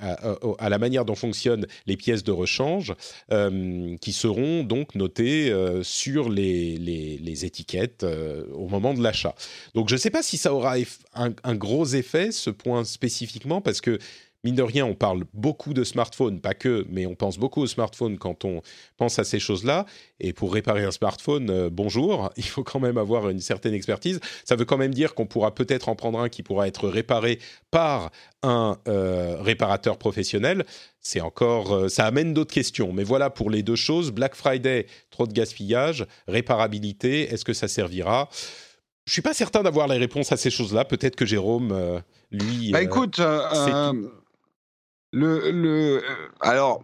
[0.00, 2.94] à, la manière dont fonctionnent les pièces de rechange
[4.00, 8.04] qui seront donc notées sur les, les- étiquettes
[8.52, 9.34] au moment de l'achat.
[9.74, 10.76] Donc je ne sais pas si ça aura
[11.14, 13.98] un gros effet, ce point spécifiquement, parce que
[14.46, 17.66] mine de rien, on parle beaucoup de smartphones, pas que, mais on pense beaucoup aux
[17.66, 18.62] smartphones quand on
[18.96, 19.86] pense à ces choses-là.
[20.20, 24.20] Et pour réparer un smartphone, euh, bonjour, il faut quand même avoir une certaine expertise.
[24.44, 27.40] Ça veut quand même dire qu'on pourra peut-être en prendre un qui pourra être réparé
[27.72, 28.12] par
[28.44, 30.64] un euh, réparateur professionnel.
[31.00, 32.92] C'est encore, euh, ça amène d'autres questions.
[32.92, 34.12] Mais voilà pour les deux choses.
[34.12, 38.28] Black Friday, trop de gaspillage, réparabilité, est-ce que ça servira?
[39.06, 40.84] Je suis pas certain d'avoir les réponses à ces choses-là.
[40.84, 43.20] Peut-être que Jérôme Lui, Bah écoute,
[45.16, 46.82] le, le, euh, alors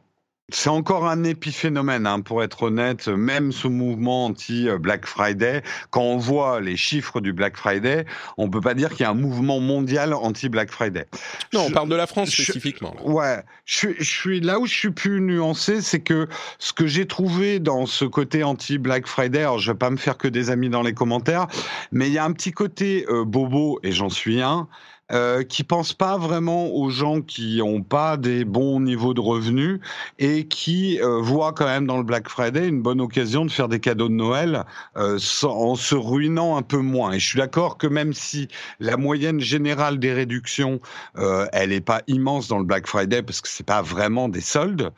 [0.55, 3.09] c'est encore un épiphénomène, hein, pour être honnête.
[3.09, 8.05] Même ce mouvement anti-Black Friday, quand on voit les chiffres du Black Friday,
[8.37, 11.07] on peut pas dire qu'il y a un mouvement mondial anti-Black Friday.
[11.55, 12.95] non, on parle de la France je- spécifiquement.
[12.95, 13.03] là.
[13.11, 16.29] Ouais, je suis, je suis là où je suis plus nuancé, c'est que
[16.59, 20.19] ce que j'ai trouvé dans ce côté anti-Black Friday, alors je vais pas me faire
[20.19, 21.47] que des amis dans les commentaires,
[21.93, 24.69] mais il y a un petit côté euh, bobo, et j'en suis un,
[25.13, 29.81] euh, qui pense pas vraiment aux gens qui ont pas des bons niveaux de revenus
[30.19, 33.69] et qui euh, voient quand même dans le Black Friday une bonne occasion de faire
[33.69, 34.65] des cadeaux de Noël
[34.97, 37.13] euh, sans- en se ruinant un peu moins.
[37.13, 38.49] Et je suis d'accord que même si
[38.81, 40.81] la moyenne générale des réductions
[41.19, 44.41] euh, elle n'est pas immense dans le Black Friday parce que c'est pas vraiment des
[44.41, 44.93] soldes.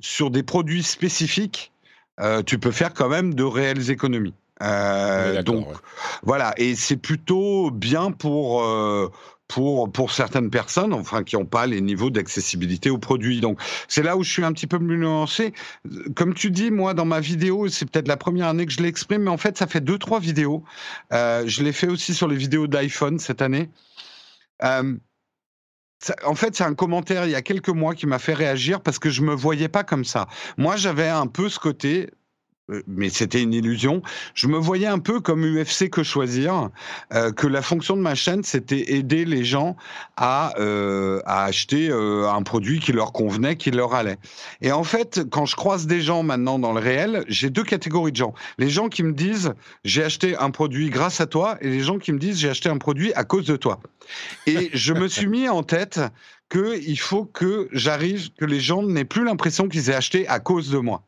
[0.00, 1.72] Sur des produits spécifiques,
[2.46, 4.34] tu peux faire quand même de réelles économies.
[4.62, 5.74] Euh, donc ouais.
[6.22, 9.08] voilà, et c'est plutôt bien pour euh,
[9.48, 13.40] pour pour certaines personnes, enfin qui n'ont pas les niveaux d'accessibilité aux produits.
[13.40, 15.52] Donc c'est là où je suis un petit peu plus nuancé.
[16.14, 19.22] Comme tu dis, moi dans ma vidéo, c'est peut-être la première année que je l'exprime,
[19.22, 20.64] mais en fait ça fait deux trois vidéos.
[21.12, 23.68] Euh, je l'ai fait aussi sur les vidéos d'iPhone cette année.
[24.62, 24.96] Euh,
[25.98, 28.80] ça- en fait, c'est un commentaire il y a quelques mois qui m'a fait réagir
[28.80, 30.26] parce que je me voyais pas comme ça.
[30.56, 32.10] Moi, j'avais un peu ce côté,
[32.86, 34.02] mais c'était une illusion.
[34.34, 36.70] Je me voyais un peu comme UFC que choisir,
[37.12, 39.76] euh, que la fonction de ma chaîne, c'était aider les gens
[40.16, 44.18] à, euh, acheter euh, un produit qui leur convenait, qui leur allait.
[44.60, 48.12] Et en fait, quand je croise des gens maintenant dans le réel, j'ai deux catégories
[48.12, 48.34] de gens.
[48.58, 49.54] Les gens qui me disent
[49.84, 52.68] j'ai acheté un produit grâce à toi, et les gens qui me disent j'ai acheté
[52.68, 53.80] un produit à cause de toi.
[54.46, 56.00] Et je me suis mis en tête
[56.48, 60.38] que il faut que j'arrive, que les gens n'aient plus l'impression qu'ils aient acheté à
[60.38, 61.02] cause de moi.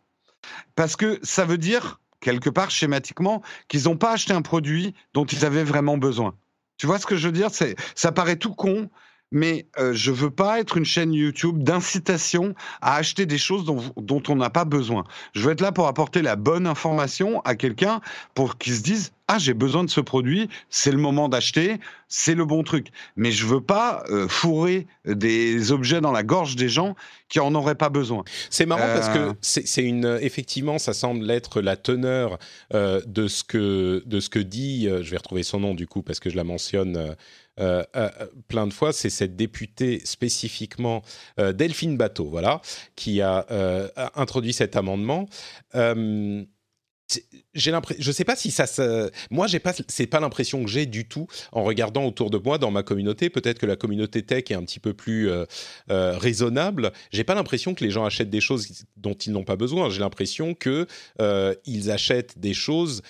[0.75, 5.25] Parce que ça veut dire, quelque part schématiquement, qu'ils n'ont pas acheté un produit dont
[5.25, 6.35] ils avaient vraiment besoin.
[6.77, 7.51] Tu vois ce que je veux dire?
[7.53, 8.91] C'est, Ça paraît tout con,
[9.31, 13.83] mais euh, je veux pas être une chaîne YouTube d'incitation à acheter des choses dont,
[13.97, 15.05] dont on n'a pas besoin.
[15.35, 18.01] Je veux être là pour apporter la bonne information à quelqu'un
[18.35, 22.35] pour qu'il se dise ah j'ai besoin de ce produit, c'est le moment d'acheter, c'est
[22.35, 22.89] le bon truc.
[23.17, 26.95] Mais je veux pas euh, fourrer des objets dans la gorge des gens
[27.29, 28.23] qui en auraient pas besoin.
[28.51, 29.33] C'est marrant parce Euh.
[29.33, 32.39] que c'est c'est une effectivement ça semble être la teneur
[32.75, 35.87] euh, de ce que de ce que dit euh, je vais retrouver son nom du
[35.87, 37.15] coup parce que je la mentionne euh,
[37.61, 38.09] euh, euh,
[38.49, 41.03] plein de fois c'est cette députée spécifiquement
[41.39, 42.61] euh, Delphine Bateau voilà
[42.97, 45.29] qui a euh, introduit cet amendement.
[45.75, 46.45] Euh,
[47.55, 49.11] j'ai l'impression, je sais pas si ça, se...
[49.31, 52.59] moi j'ai pas, c'est pas l'impression que j'ai du tout en regardant autour de moi
[52.59, 53.31] dans ma communauté.
[53.31, 55.45] Peut-être que la communauté tech est un petit peu plus euh,
[55.91, 56.93] euh, raisonnable.
[57.13, 59.91] J'ai pas l'impression que les gens achètent des choses dont ils n'ont pas besoin.
[59.91, 60.87] J'ai l'impression que
[61.21, 63.03] euh, ils achètent des choses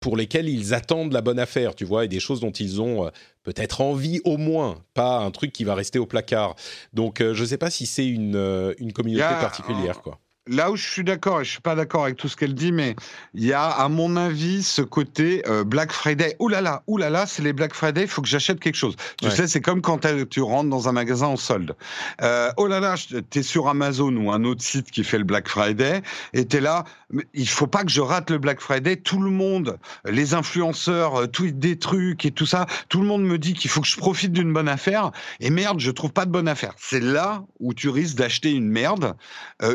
[0.00, 3.06] pour lesquelles ils attendent la bonne affaire, tu vois, et des choses dont ils ont
[3.06, 3.10] euh,
[3.42, 6.56] peut-être envie au moins, pas un truc qui va rester au placard.
[6.92, 10.20] Donc euh, je sais pas si c'est une, une communauté particulière, quoi.
[10.46, 12.70] Là où je suis d'accord, et je suis pas d'accord avec tout ce qu'elle dit,
[12.70, 12.94] mais
[13.32, 16.36] il y a, à mon avis, ce côté euh, Black Friday.
[16.38, 18.74] Ouh là là, ouh là là, c'est les Black Friday, il faut que j'achète quelque
[18.74, 18.94] chose.
[19.18, 19.34] Tu Ouais.
[19.34, 21.74] sais, c'est comme quand tu rentres dans un magasin en solde.
[22.20, 25.24] Euh, oh là là, je- t'es sur Amazon ou un autre site qui fait le
[25.24, 26.02] Black Friday,
[26.34, 28.96] et t'es là, mais il faut pas que je rate le Black Friday.
[28.96, 32.66] Tout le monde, les influenceurs, euh, tweetent des trucs et tout ça.
[32.90, 35.80] Tout le monde me dit qu'il faut que je profite d'une bonne affaire, et merde,
[35.80, 36.74] je trouve pas de bonne affaire.
[36.76, 39.14] C'est là où tu risques d'acheter une merde
[39.62, 39.74] euh,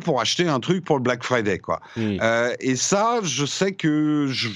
[0.00, 1.80] pour acheter un truc pour le Black Friday, quoi.
[1.96, 4.48] Euh, et ça, je sais que je,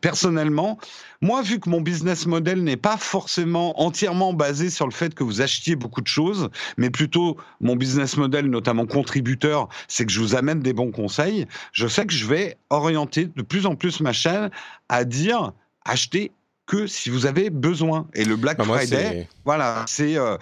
[0.00, 0.78] personnellement,
[1.20, 5.24] moi, vu que mon business model n'est pas forcément entièrement basé sur le fait que
[5.24, 10.20] vous achetiez beaucoup de choses, mais plutôt mon business model, notamment contributeur, c'est que je
[10.20, 14.00] vous amène des bons conseils, je sais que je vais orienter de plus en plus
[14.00, 14.50] ma chaîne
[14.88, 15.52] à dire
[15.84, 16.32] achetez
[16.68, 18.06] que si vous avez besoin.
[18.14, 20.36] Et le Black Bah, Friday, voilà, c'est euh,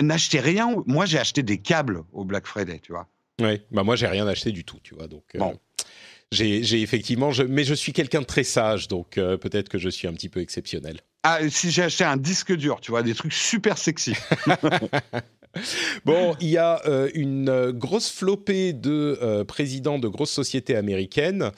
[0.00, 0.76] n'achetez rien.
[0.86, 3.08] Moi, j'ai acheté des câbles au Black Friday, tu vois.
[3.40, 5.08] Ouais, bah moi j'ai rien acheté du tout, tu vois.
[5.08, 5.58] Donc euh, Bon.
[6.30, 9.78] j'ai j'ai effectivement, je, mais je suis quelqu'un de très sage, donc euh, peut-être que
[9.78, 11.00] je suis un petit peu exceptionnel.
[11.22, 14.14] Ah, si j'ai acheté un disque dur, tu vois, des trucs super sexy.
[16.04, 20.76] Bon, il y a euh, une euh, grosse flopée de euh, présidents de grosses sociétés
[20.76, 21.50] américaines,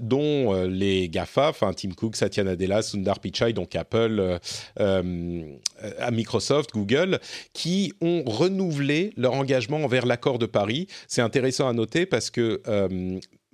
[0.00, 4.38] dont les GAFA, enfin Tim Cook, Satya Nadella, Sundar Pichai, donc Apple,
[4.78, 7.20] à Microsoft, Google,
[7.52, 10.86] qui ont renouvelé leur engagement envers l'accord de Paris.
[11.06, 12.60] C'est intéressant à noter parce que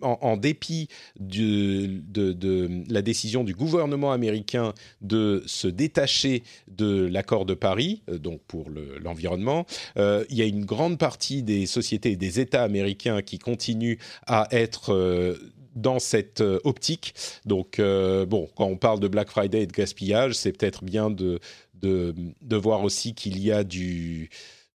[0.03, 0.89] en, dépit
[1.19, 8.41] de, la décision du gouvernement américain de se détacher de l'accord de Paris, euh, donc
[8.47, 12.63] pour le- l'environnement, euh, il y a une grande partie des sociétés et des États
[12.63, 15.37] américains qui continuent à être euh,
[15.75, 17.15] dans cette optique.
[17.45, 21.39] Donc, bon, quand on parle de Black Friday et de gaspillage, c'est peut-être bien de
[22.51, 24.29] voir aussi qu'il y a du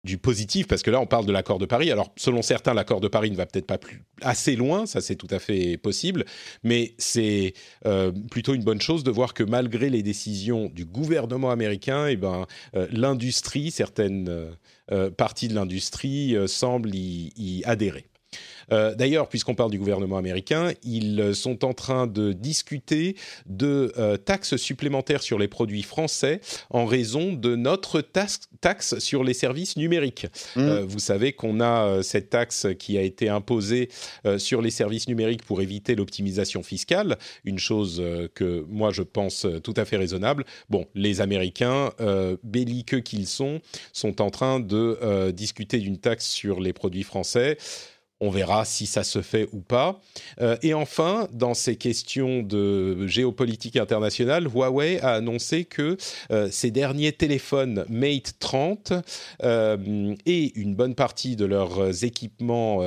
[0.04, 1.90] du positif, parce que là, on parle de l'accord de Paris.
[1.90, 5.16] Alors, selon certains, l'accord de Paris ne va peut-être pas plus assez loin, ça c'est
[5.16, 6.24] tout à fait possible,
[6.62, 7.54] mais c'est
[7.86, 12.16] euh, plutôt une bonne chose de voir que malgré les décisions du gouvernement américain, eh
[12.16, 12.46] ben,
[12.76, 14.28] euh, l'industrie, certaines
[14.92, 18.06] euh, parties de l'industrie semblent y adhérer.
[18.72, 23.16] Euh, d'ailleurs, puisqu'on parle du gouvernement américain, ils sont en train de discuter
[23.46, 29.34] de euh, taxes supplémentaires sur les produits français en raison de notre taxe, sur les
[29.34, 30.26] services numériques.
[30.56, 30.60] Mmh.
[30.60, 33.88] Euh, vous savez qu'on a cette taxe qui a été imposée
[34.38, 38.02] sur les services numériques pour éviter l'optimisation fiscale, une chose
[38.34, 40.44] que moi je pense tout à fait raisonnable.
[40.70, 41.90] Bon, les Américains,
[42.42, 43.60] belliqueux qu'ils sont,
[43.92, 47.58] sont en train de discuter d'une taxe sur les produits français.
[48.20, 50.00] On verra si ça se fait ou pas.
[50.40, 55.96] Euh, et enfin, dans ces questions de géopolitique internationale, Huawei a annoncé que
[56.30, 58.92] euh, ses derniers téléphones Mate 30
[59.42, 62.80] euh, et une bonne partie de leurs équipements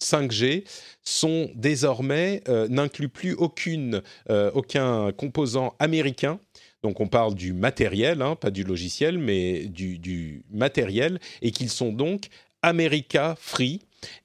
[0.00, 0.64] 5G
[1.02, 6.40] sont désormais n'incluent plus aucune, aucun composant américain.
[6.82, 11.70] Donc on parle du matériel, hein, pas du logiciel, mais du, du matériel, et qu'ils
[11.70, 12.28] sont donc
[12.62, 13.80] America Free,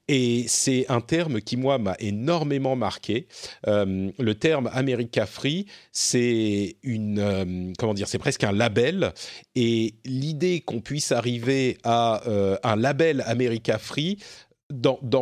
[0.08, 3.28] et c'est un terme qui, moi, m'a énormément marqué.
[3.68, 9.14] Euh, le terme America Free, c'est une, euh, comment dire, c'est presque un label.
[9.56, 14.18] Et l'idée qu'on puisse arriver à euh, un label America Free,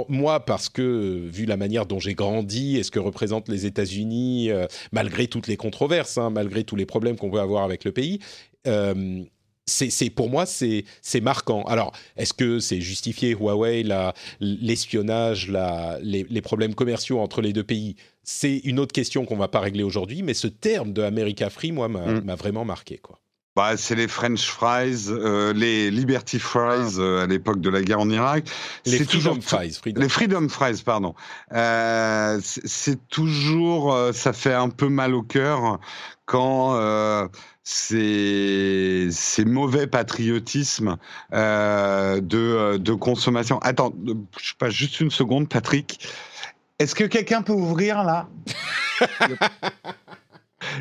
[0.07, 4.49] moi, parce que vu la manière dont j'ai grandi et ce que représentent les États-Unis,
[4.93, 8.19] malgré toutes les controverses, hein, malgré tous les problèmes qu'on peut avoir avec le pays,
[9.65, 10.85] c'est pour moi c'est
[11.21, 11.63] marquant.
[11.63, 13.83] Alors est-ce que c'est justifié Huawei
[14.39, 15.51] l'espionnage
[16.01, 17.95] les, les, problèmes commerciaux entre les deux pays?
[18.23, 21.71] C'est une autre question qu'on va pas régler aujourd'hui, mais ce terme de America Free
[21.71, 22.33] moi m'a mm.
[22.35, 23.21] vraiment marqué quoi.
[23.53, 26.99] Bah, c'est les French fries, euh, les Liberty fries ah.
[26.99, 28.45] euh, à l'époque de la guerre en Irak.
[28.85, 29.77] Les Freedom fries.
[29.85, 31.15] Les Freedom fries, pardon.
[31.51, 35.79] Euh, c'est toujours, ça fait un peu mal au cœur
[36.25, 36.79] quand
[37.63, 40.97] ces, ces mauvais patriotismes
[41.33, 43.59] euh, de, de consommation.
[43.59, 43.93] Attends,
[44.39, 45.99] je sais pas, juste une seconde, Patrick.
[46.79, 48.27] Est-ce que quelqu'un peut ouvrir là?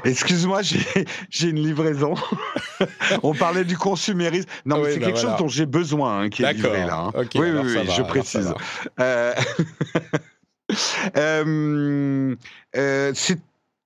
[0.04, 2.14] Excuse-moi, j'ai une livraison.
[3.22, 4.48] On parlait du consumérisme.
[4.64, 7.08] Non, mais c'est bah quelque chose dont j'ai besoin hein, qui est livré là.
[7.08, 7.12] Hein.
[7.34, 8.54] oui, oui, oui, je précise.
[8.98, 9.34] Euh,
[11.16, 12.36] euh,
[12.76, 13.38] euh, c'est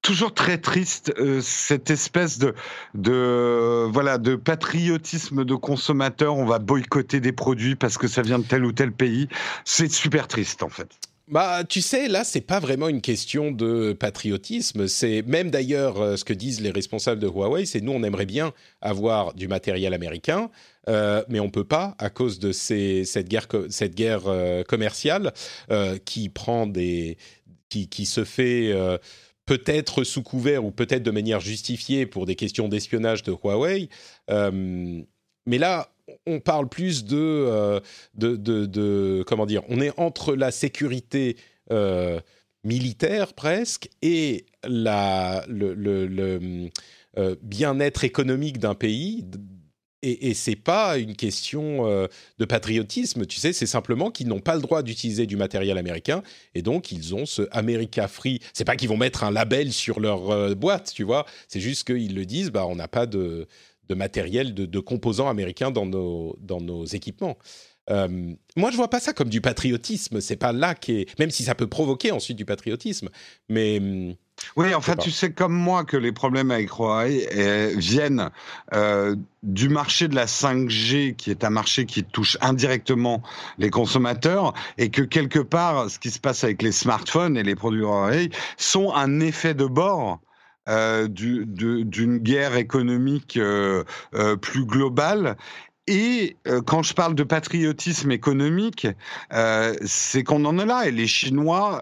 [0.04, 6.36] toujours très triste cette espèce de, voilà de patriotisme de consommateur.
[6.36, 9.28] On va boycotter des produits parce que ça vient de tel ou tel pays.
[9.64, 10.88] C'est super triste en fait.
[11.26, 14.86] Bah, tu sais, là, c'est pas vraiment une question de patriotisme.
[14.88, 18.26] C'est même d'ailleurs euh, ce que disent les responsables de Huawei, c'est nous, on aimerait
[18.26, 18.52] bien
[18.82, 20.50] avoir du matériel américain,
[20.86, 25.32] euh, mais on peut pas à cause de cette guerre, cette guerre euh, commerciale
[26.04, 27.16] qui prend des,
[27.70, 28.74] qui, qui se fait
[29.46, 33.88] peut-être sous couvert ou peut-être de manière justifiée pour des questions d'espionnage de Huawei.
[34.28, 35.94] mais là,
[36.26, 37.80] on parle plus euh,
[38.14, 41.36] de, de, comment dire, on est entre la sécurité
[41.70, 42.20] euh,
[42.62, 46.70] militaire presque et la, le,
[47.18, 49.24] euh, bien-être économique d'un pays.
[50.04, 51.86] Et, et c'est pas une question
[52.38, 56.22] de patriotisme, tu sais, c'est simplement qu'ils n'ont pas le droit d'utiliser du matériel américain
[56.54, 58.40] et donc ils ont ce America Free.
[58.52, 61.24] C'est pas qu'ils vont mettre un label sur leur boîte, tu vois.
[61.48, 63.46] C'est juste qu'ils le disent, bah on n'a pas de
[63.94, 67.36] matériel, de, composants américains dans nos, équipements.
[67.90, 70.22] Euh, moi, je vois pas ça comme du patriotisme.
[70.22, 73.10] C'est pas là qui même si ça peut provoquer ensuite du patriotisme.
[73.50, 74.14] Mais hum,
[74.56, 78.30] oui, en fait, tu sais comme moi que les problèmes avec Huawei eh, viennent
[78.72, 83.22] euh, du marché de la 5G, qui est un marché qui touche indirectement
[83.58, 87.54] les consommateurs, et que quelque part, ce qui se passe avec les smartphones et les
[87.54, 90.20] produits Huawei sont un effet de bord
[90.66, 95.36] euh, d'une guerre économique euh, euh, plus globale.
[95.86, 98.86] Et quand je parle de patriotisme économique,
[99.84, 100.86] c'est qu'on en est là.
[100.86, 101.80] Et les Chinois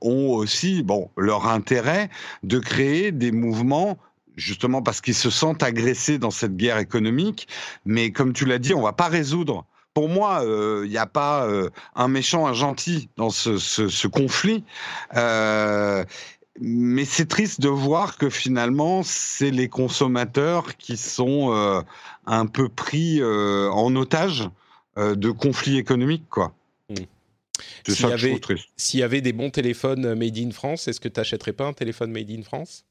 [0.00, 2.10] ont aussi, bon, leur intérêt
[2.42, 3.96] de créer des mouvements
[4.36, 7.48] justement parce qu'ils se sentent agressés dans cette guerre économique.
[7.86, 10.42] Mais comme tu l'as dit, on va pas résoudre pour moi,
[10.84, 11.48] il n'y a pas
[11.96, 14.62] un méchant, un gentil dans ce, ce, ce conflit.
[15.16, 16.04] Euh,
[16.60, 21.80] mais c'est triste de voir que finalement, c'est les consommateurs qui sont euh,
[22.26, 24.48] un peu pris euh, en otage
[24.96, 26.52] euh, de conflits économiques, quoi.
[26.88, 27.04] Hmm.
[28.76, 31.72] S'il y, avait des bons téléphones made in France, est-ce que tu n'achèterais pas un
[31.72, 32.84] téléphone made in France?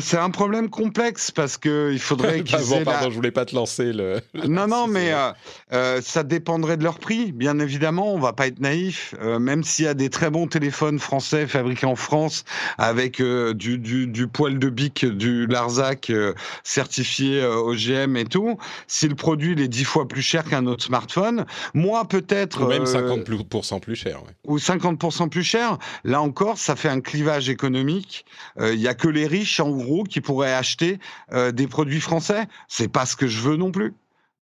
[0.00, 3.30] C'est un problème complexe parce que il faudrait qu'ils Pardon, aient la- pardon, je voulais
[3.30, 4.20] pas te lancer le.
[4.46, 5.32] Non, non, mais euh,
[5.72, 8.12] euh, ça dépendrait de leur prix, bien évidemment.
[8.12, 11.46] On va pas être naïf, euh, même s'il y a des très bons téléphones français
[11.46, 12.44] fabriqués en France
[12.76, 18.26] avec euh, du, du, du poil de bic, du Larzac euh, certifié euh, OGM et
[18.26, 18.58] tout.
[18.86, 22.68] Si le produit il est dix fois plus cher qu'un autre smartphone, moi peut-être Ou
[22.68, 24.22] même euh, 50% plus cher.
[24.22, 24.30] ouais.
[24.46, 25.78] ou 50% plus cher.
[26.04, 28.26] Là encore, ça fait un clivage économique.
[28.60, 29.69] Euh, Il y a que les riches, en
[30.04, 30.98] qui pourraient acheter
[31.32, 32.46] euh, des produits français.
[32.68, 33.94] C'est pas ce que je veux non plus.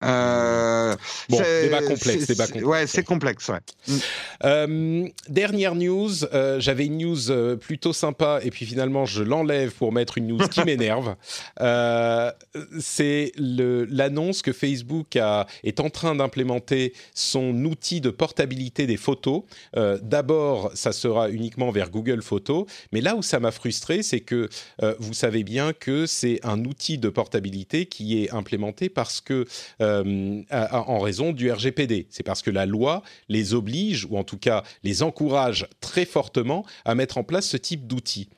[0.04, 0.94] Euh,
[1.28, 3.58] Bon, débat complexe, débat complexe, Ouais, c'est complexe, ouais.
[4.44, 9.72] Euh, dernière news, euh, j'avais une news euh, plutôt sympa et puis finalement je l'enlève
[9.72, 11.16] pour mettre une news qui m'énerve.
[12.80, 19.42] C'est l'annonce que Facebook a, est en train d'implémenter son outil de portabilité des photos.
[19.74, 24.48] D'abord, ça sera uniquement vers Google Photos, mais là où ça m'a frustré, c'est que
[24.98, 29.44] vous savez bien que c'est un outil de portabilité qui est implémenté parce que
[29.88, 32.06] euh, en raison du RGPD.
[32.10, 36.64] C'est parce que la loi les oblige, ou en tout cas les encourage très fortement
[36.84, 38.28] à mettre en place ce type d'outil.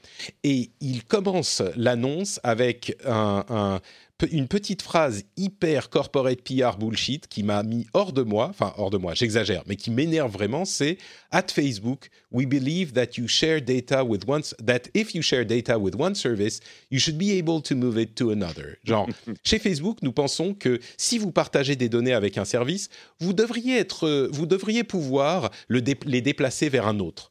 [0.45, 3.81] Et il commence l'annonce avec un-
[4.31, 8.91] une petite phrase hyper corporate PR bullshit qui m'a mis hors de moi, enfin hors
[8.91, 10.99] de moi, j'exagère, mais qui m'énerve vraiment, c'est
[11.31, 15.79] at Facebook, we believe that you share data with one, that if you share data
[15.79, 16.61] with one service,
[16.91, 18.77] you should be able to move it to another.
[18.85, 19.09] Genre,
[19.45, 22.89] chez Facebook, nous pensons que si vous partagez des données avec un service,
[23.21, 27.31] vous devriez être, euh, vous devriez pouvoir le dé- les déplacer vers un autre.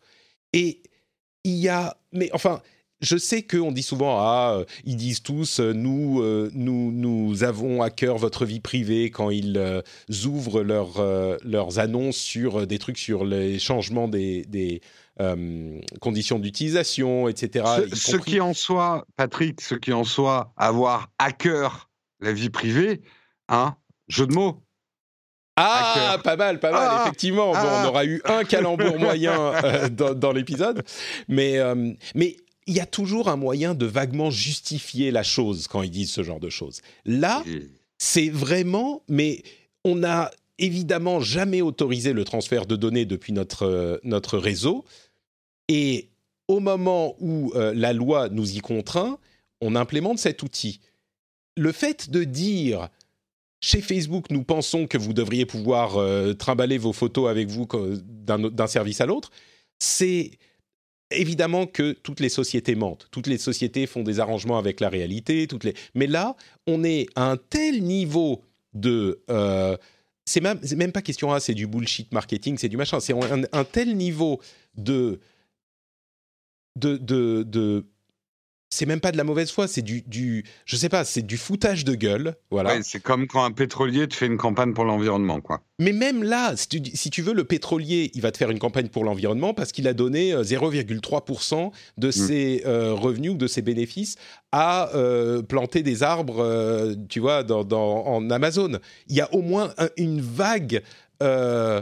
[0.54, 0.82] Et
[1.44, 2.62] il y a, mais enfin,
[3.02, 7.44] je sais qu'on dit souvent, ah, euh, ils disent tous, euh, nous, euh, nous, nous
[7.44, 9.82] avons à cœur votre vie privée quand ils euh,
[10.26, 14.82] ouvrent leurs, euh, leurs annonces sur des trucs sur les changements des, des
[16.00, 17.66] conditions d'utilisation, etc.
[17.90, 21.90] Ce, y ce compris- qui en soit, Patrick, ce qui en soit avoir à cœur
[22.22, 23.02] la vie privée,
[23.50, 23.76] hein,
[24.08, 24.62] jeu de mots.
[25.58, 27.52] Ah, pas mal, pas mal, Ah, effectivement.
[27.52, 27.82] Bon, ah.
[27.84, 30.84] on aura eu un calembour moyen euh, dans, dans l'épisode,
[31.28, 32.38] mais euh, mais
[32.70, 36.22] il y a toujours un moyen de vaguement justifier la chose quand ils disent ce
[36.22, 36.82] genre de choses.
[37.04, 37.44] Là,
[37.98, 39.42] c'est vraiment, mais
[39.84, 44.86] on n'a évidemment jamais autorisé le transfert de données depuis notre euh, notre réseau,
[45.68, 46.10] et
[46.48, 49.18] au moment où euh, la loi nous y contraint,
[49.62, 50.80] on implémente cet outil.
[51.58, 52.90] Le fait de dire
[53.62, 57.68] chez Facebook, nous pensons que vous devriez pouvoir euh, trimballer vos photos avec vous
[58.04, 59.32] d'un service à l'autre.
[59.80, 60.38] C'est
[61.12, 63.08] évidemment que toutes les sociétés mentent.
[63.12, 65.48] Toutes les sociétés font des arrangements avec la réalité.
[65.48, 65.74] Toutes les...
[65.96, 66.36] Mais là,
[66.68, 68.44] on est à un tel niveau
[68.74, 69.22] de...
[69.30, 69.78] euh,
[70.26, 73.00] c'est même, pas question, ah, c'est du bullshit marketing, c'est du machin.
[73.00, 73.16] C'est
[73.52, 74.40] un, tel niveau
[74.76, 75.20] de,
[76.76, 77.86] de
[78.72, 81.38] c'est même pas de la mauvaise foi, c'est du, du, je sais pas, c'est du
[81.38, 82.76] foutage de gueule, voilà.
[82.76, 85.62] Ouais, c'est comme quand un pétrolier te fait une campagne pour l'environnement, quoi.
[85.80, 88.60] Mais même là, si tu, si tu veux, le pétrolier, il va te faire une
[88.60, 93.48] campagne pour l'environnement parce qu'il a donné euh, 0,3% de ses euh, revenus ou de
[93.48, 94.18] ses bénéfices
[94.52, 98.80] à euh, planter des arbres, euh, tu vois, dans, dans- en Amazon.
[99.08, 100.84] Il y a au moins un- une vague
[101.24, 101.82] euh,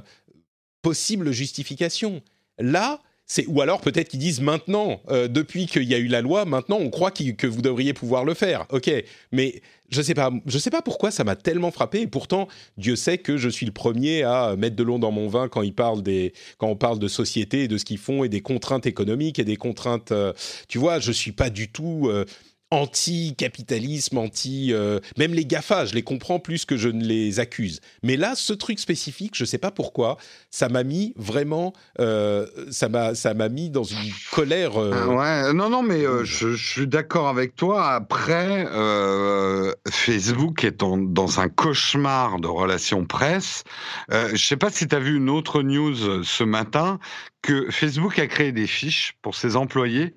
[0.81, 2.21] possible justification.
[2.59, 3.01] Là,
[3.47, 6.77] ou alors peut-être qu'ils disent maintenant, euh, depuis qu'il y a eu la loi, maintenant
[6.79, 8.65] on croit que vous devriez pouvoir le faire.
[8.71, 8.91] Ok,
[9.31, 12.01] mais je sais pas, je sais pas pourquoi ça m'a tellement frappé.
[12.01, 12.47] Et pourtant,
[12.77, 15.61] Dieu sait que je suis le premier à mettre de l'eau dans mon vin quand
[16.01, 19.39] des, quand on parle de société et de ce qu'ils font et des contraintes économiques
[19.39, 20.11] et des contraintes.
[20.11, 20.33] euh,
[20.67, 22.07] tu vois, je suis pas du tout.
[22.09, 22.25] euh,
[22.71, 24.73] anti-capitalisme, anti...
[24.73, 27.79] euh, même les GAFA, je les comprends plus que je ne les accuse.
[28.03, 30.17] Mais là, ce truc spécifique, je ne sais pas pourquoi,
[30.51, 31.73] ça m'a mis vraiment...
[31.99, 34.81] euh, ça m'a mis dans une colère...
[34.81, 37.93] euh, Ah Ouais, non, non, mais je, suis d'accord avec toi.
[37.93, 38.65] Après,
[39.89, 43.63] Facebook est dans un cauchemar de relations presse.
[44.11, 46.99] Je sais pas si tu as vu une autre news ce matin
[47.41, 50.15] que Facebook a créé des fiches pour ses employés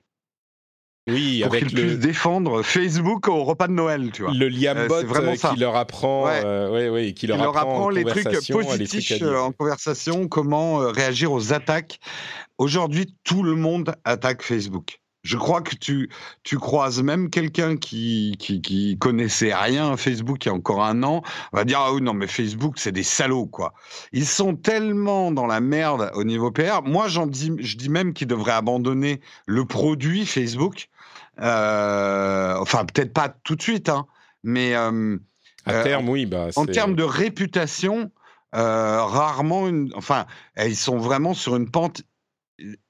[1.08, 4.32] oui, pour avec qu'ils le, puissent défendre Facebook au repas de Noël, tu vois.
[4.32, 6.26] le liam Euh, euh, qui leur apprend...
[6.26, 6.42] Ouais.
[6.44, 9.38] euh, ouais, ouais, qui leur, apprend en les trucs euh, les trucs à positifs euh,
[9.38, 12.00] en conversation, comment réagir aux attaques.
[12.58, 15.00] Aujourd'hui, tout le monde attaque Facebook.
[15.22, 16.10] Je crois que tu,
[16.44, 20.82] tu croises même quelqu'un qui, qui, qui connaissait rien à Facebook il y a encore
[20.82, 23.74] un an, va dire ah oui non mais Facebook c'est des salauds quoi.
[24.12, 26.82] Ils sont tellement dans la merde au niveau PR.
[26.84, 30.88] Moi j'en dis, je dis même qu'ils devraient abandonner le produit Facebook.
[31.40, 34.06] Euh, enfin peut-être pas tout de suite hein,
[34.42, 35.16] mais euh,
[35.66, 36.26] À euh, terme, oui.
[36.26, 38.10] Bah, en termes de réputation,
[38.54, 39.92] euh, rarement une.
[39.94, 40.26] Enfin,
[40.56, 42.02] eh, ils sont vraiment sur une pente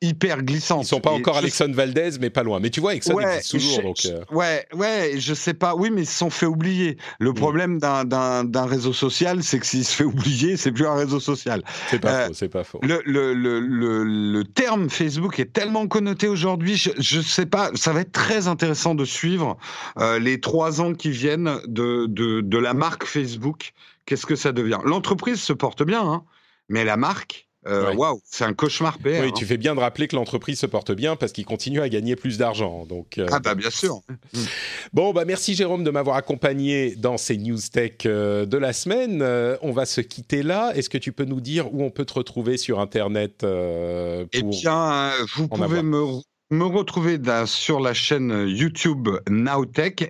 [0.02, 0.84] hyper glissante.
[0.84, 2.60] Ils sont pas Et encore Alexon Valdez, mais pas loin.
[2.60, 3.76] Mais tu vois, Exxon Ouais, existe toujours.
[3.76, 5.74] je- donc, je- euh, ouais, ouais, je sais pas.
[5.74, 6.96] Oui, mais ils se sont fait oublier.
[7.18, 11.20] Le problème d'un- réseau social, c'est que s'il se fait oublier, c'est plus un réseau
[11.20, 11.62] social.
[11.88, 12.80] c'est pas Euh, faux, c'est pas faux.
[12.82, 17.70] Le, le, le, le, le terme Facebook est tellement connoté aujourd'hui, je, je sais pas,
[17.74, 19.56] ça va être très intéressant de suivre
[19.98, 23.72] euh, les trois ans qui viennent de, de, de la marque Facebook.
[24.06, 24.78] Qu'est-ce que ça devient?
[24.84, 26.24] L'entreprise se porte bien, hein,
[26.68, 27.96] mais la marque, euh, Ouais.
[27.96, 29.06] waouh, c'est un cauchemar PR.
[29.06, 29.30] Oui, hein.
[29.36, 32.16] tu fais bien de rappeler que l'entreprise se porte bien parce qu'il continue à gagner
[32.16, 32.86] plus d'argent.
[32.86, 34.00] Donc, euh, Ah bah bien sûr.
[34.92, 39.20] Bon, bah merci Jérôme de m'avoir accompagné dans ces news tech euh, de la semaine.
[39.22, 40.72] Euh, on va se quitter là.
[40.74, 45.12] Est-ce que tu peux nous dire où on peut te retrouver sur Internet Eh bien,
[45.36, 46.04] vous pouvez me,
[46.50, 50.08] me retrouver sur la chaîne YouTube Nowtech,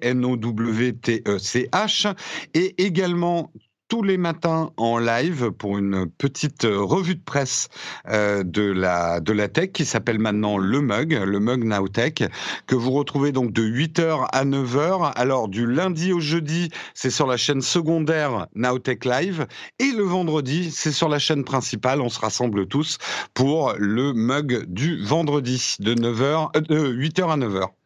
[1.00, 2.14] N-O-W-T-E-C-H,
[2.54, 3.50] et également
[3.90, 7.68] tous les matins en live pour une petite euh, revue de presse
[8.08, 12.22] euh, de la tech qui s'appelle maintenant le Mug, le Mug Nowtech,
[12.68, 15.12] que vous retrouvez donc de 8h à 9h.
[15.16, 19.48] Alors du lundi au jeudi, c'est sur la chaîne secondaire Nowtech Live
[19.80, 22.00] et le vendredi, c'est sur la chaîne principale.
[22.00, 22.98] On se rassemble tous
[23.34, 27.79] pour le mug du vendredi de 9h, euh, de 8h à 9h.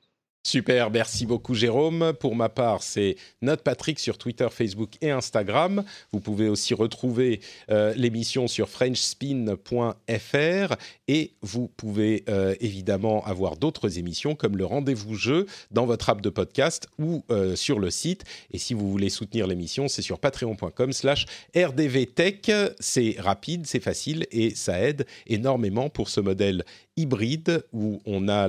[0.46, 2.12] Super, merci beaucoup Jérôme.
[2.20, 5.84] Pour ma part, c'est Note Patrick sur Twitter, Facebook et Instagram.
[6.12, 7.40] Vous pouvez aussi retrouver
[7.70, 10.74] euh, l'émission sur frenchspin.fr
[11.08, 16.20] et vous pouvez euh, évidemment avoir d'autres émissions comme le Rendez-vous Jeu dans votre app
[16.20, 18.24] de podcast ou euh, sur le site.
[18.50, 21.24] Et si vous voulez soutenir l'émission, c'est sur patreon.com slash
[21.56, 22.52] rdvtech.
[22.80, 26.64] C'est rapide, c'est facile et ça aide énormément pour ce modèle
[26.96, 28.48] hybride où on a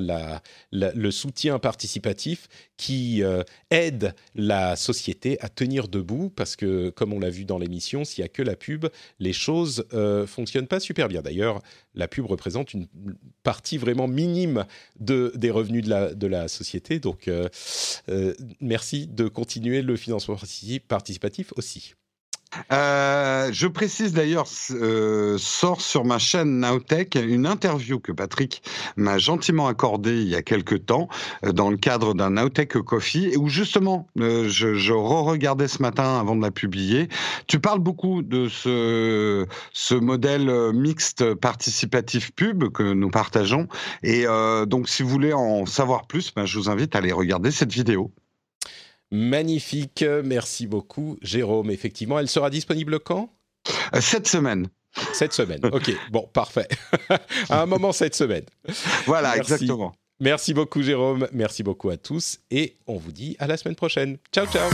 [0.72, 2.48] le soutien participatif
[2.78, 7.58] qui euh, aide la société à tenir debout parce que, comme on l'a vu dans
[7.58, 8.88] l'émission, s'il n'y a que la pub,
[9.20, 11.22] les choses euh, fonctionnent pas super bien.
[11.22, 11.62] D'ailleurs,
[11.96, 12.88] la pub représente une
[13.44, 14.66] partie vraiment minime
[15.00, 17.00] de, des revenus de la, de société.
[17.00, 17.50] Donc, euh,
[18.60, 21.96] merci de continuer le financement partici- participatif aussi.
[22.72, 28.62] Euh, je précise d'ailleurs, euh, sort sur ma chaîne Nowtech une interview que Patrick
[28.96, 31.08] m'a gentiment accordée il y a quelques temps
[31.44, 36.36] euh, dans le cadre d'un Nowtech Coffee où justement je, je re-regardais ce matin avant
[36.36, 37.10] de la publier.
[37.48, 39.46] Tu parles beaucoup de ce,
[39.96, 43.68] modèle mixte participatif pub que nous partageons
[44.04, 44.26] et
[44.68, 47.72] donc si vous voulez en savoir plus, ben, je vous invite à aller regarder cette
[47.72, 48.12] vidéo.
[49.12, 51.72] Magnifique, merci beaucoup Jérôme.
[51.72, 53.30] Effectivement, elle sera disponible quand?
[53.94, 54.68] Euh, Cette semaine.
[55.14, 55.60] Cette semaine.
[55.74, 56.68] Ok, bon, parfait.
[57.50, 58.46] à un moment cette semaine.
[59.06, 59.54] Voilà, Merci.
[59.54, 59.94] exactement.
[60.22, 64.18] Merci beaucoup Jérôme, merci beaucoup à tous et on vous dit à la semaine prochaine.
[64.32, 64.70] Ciao ciao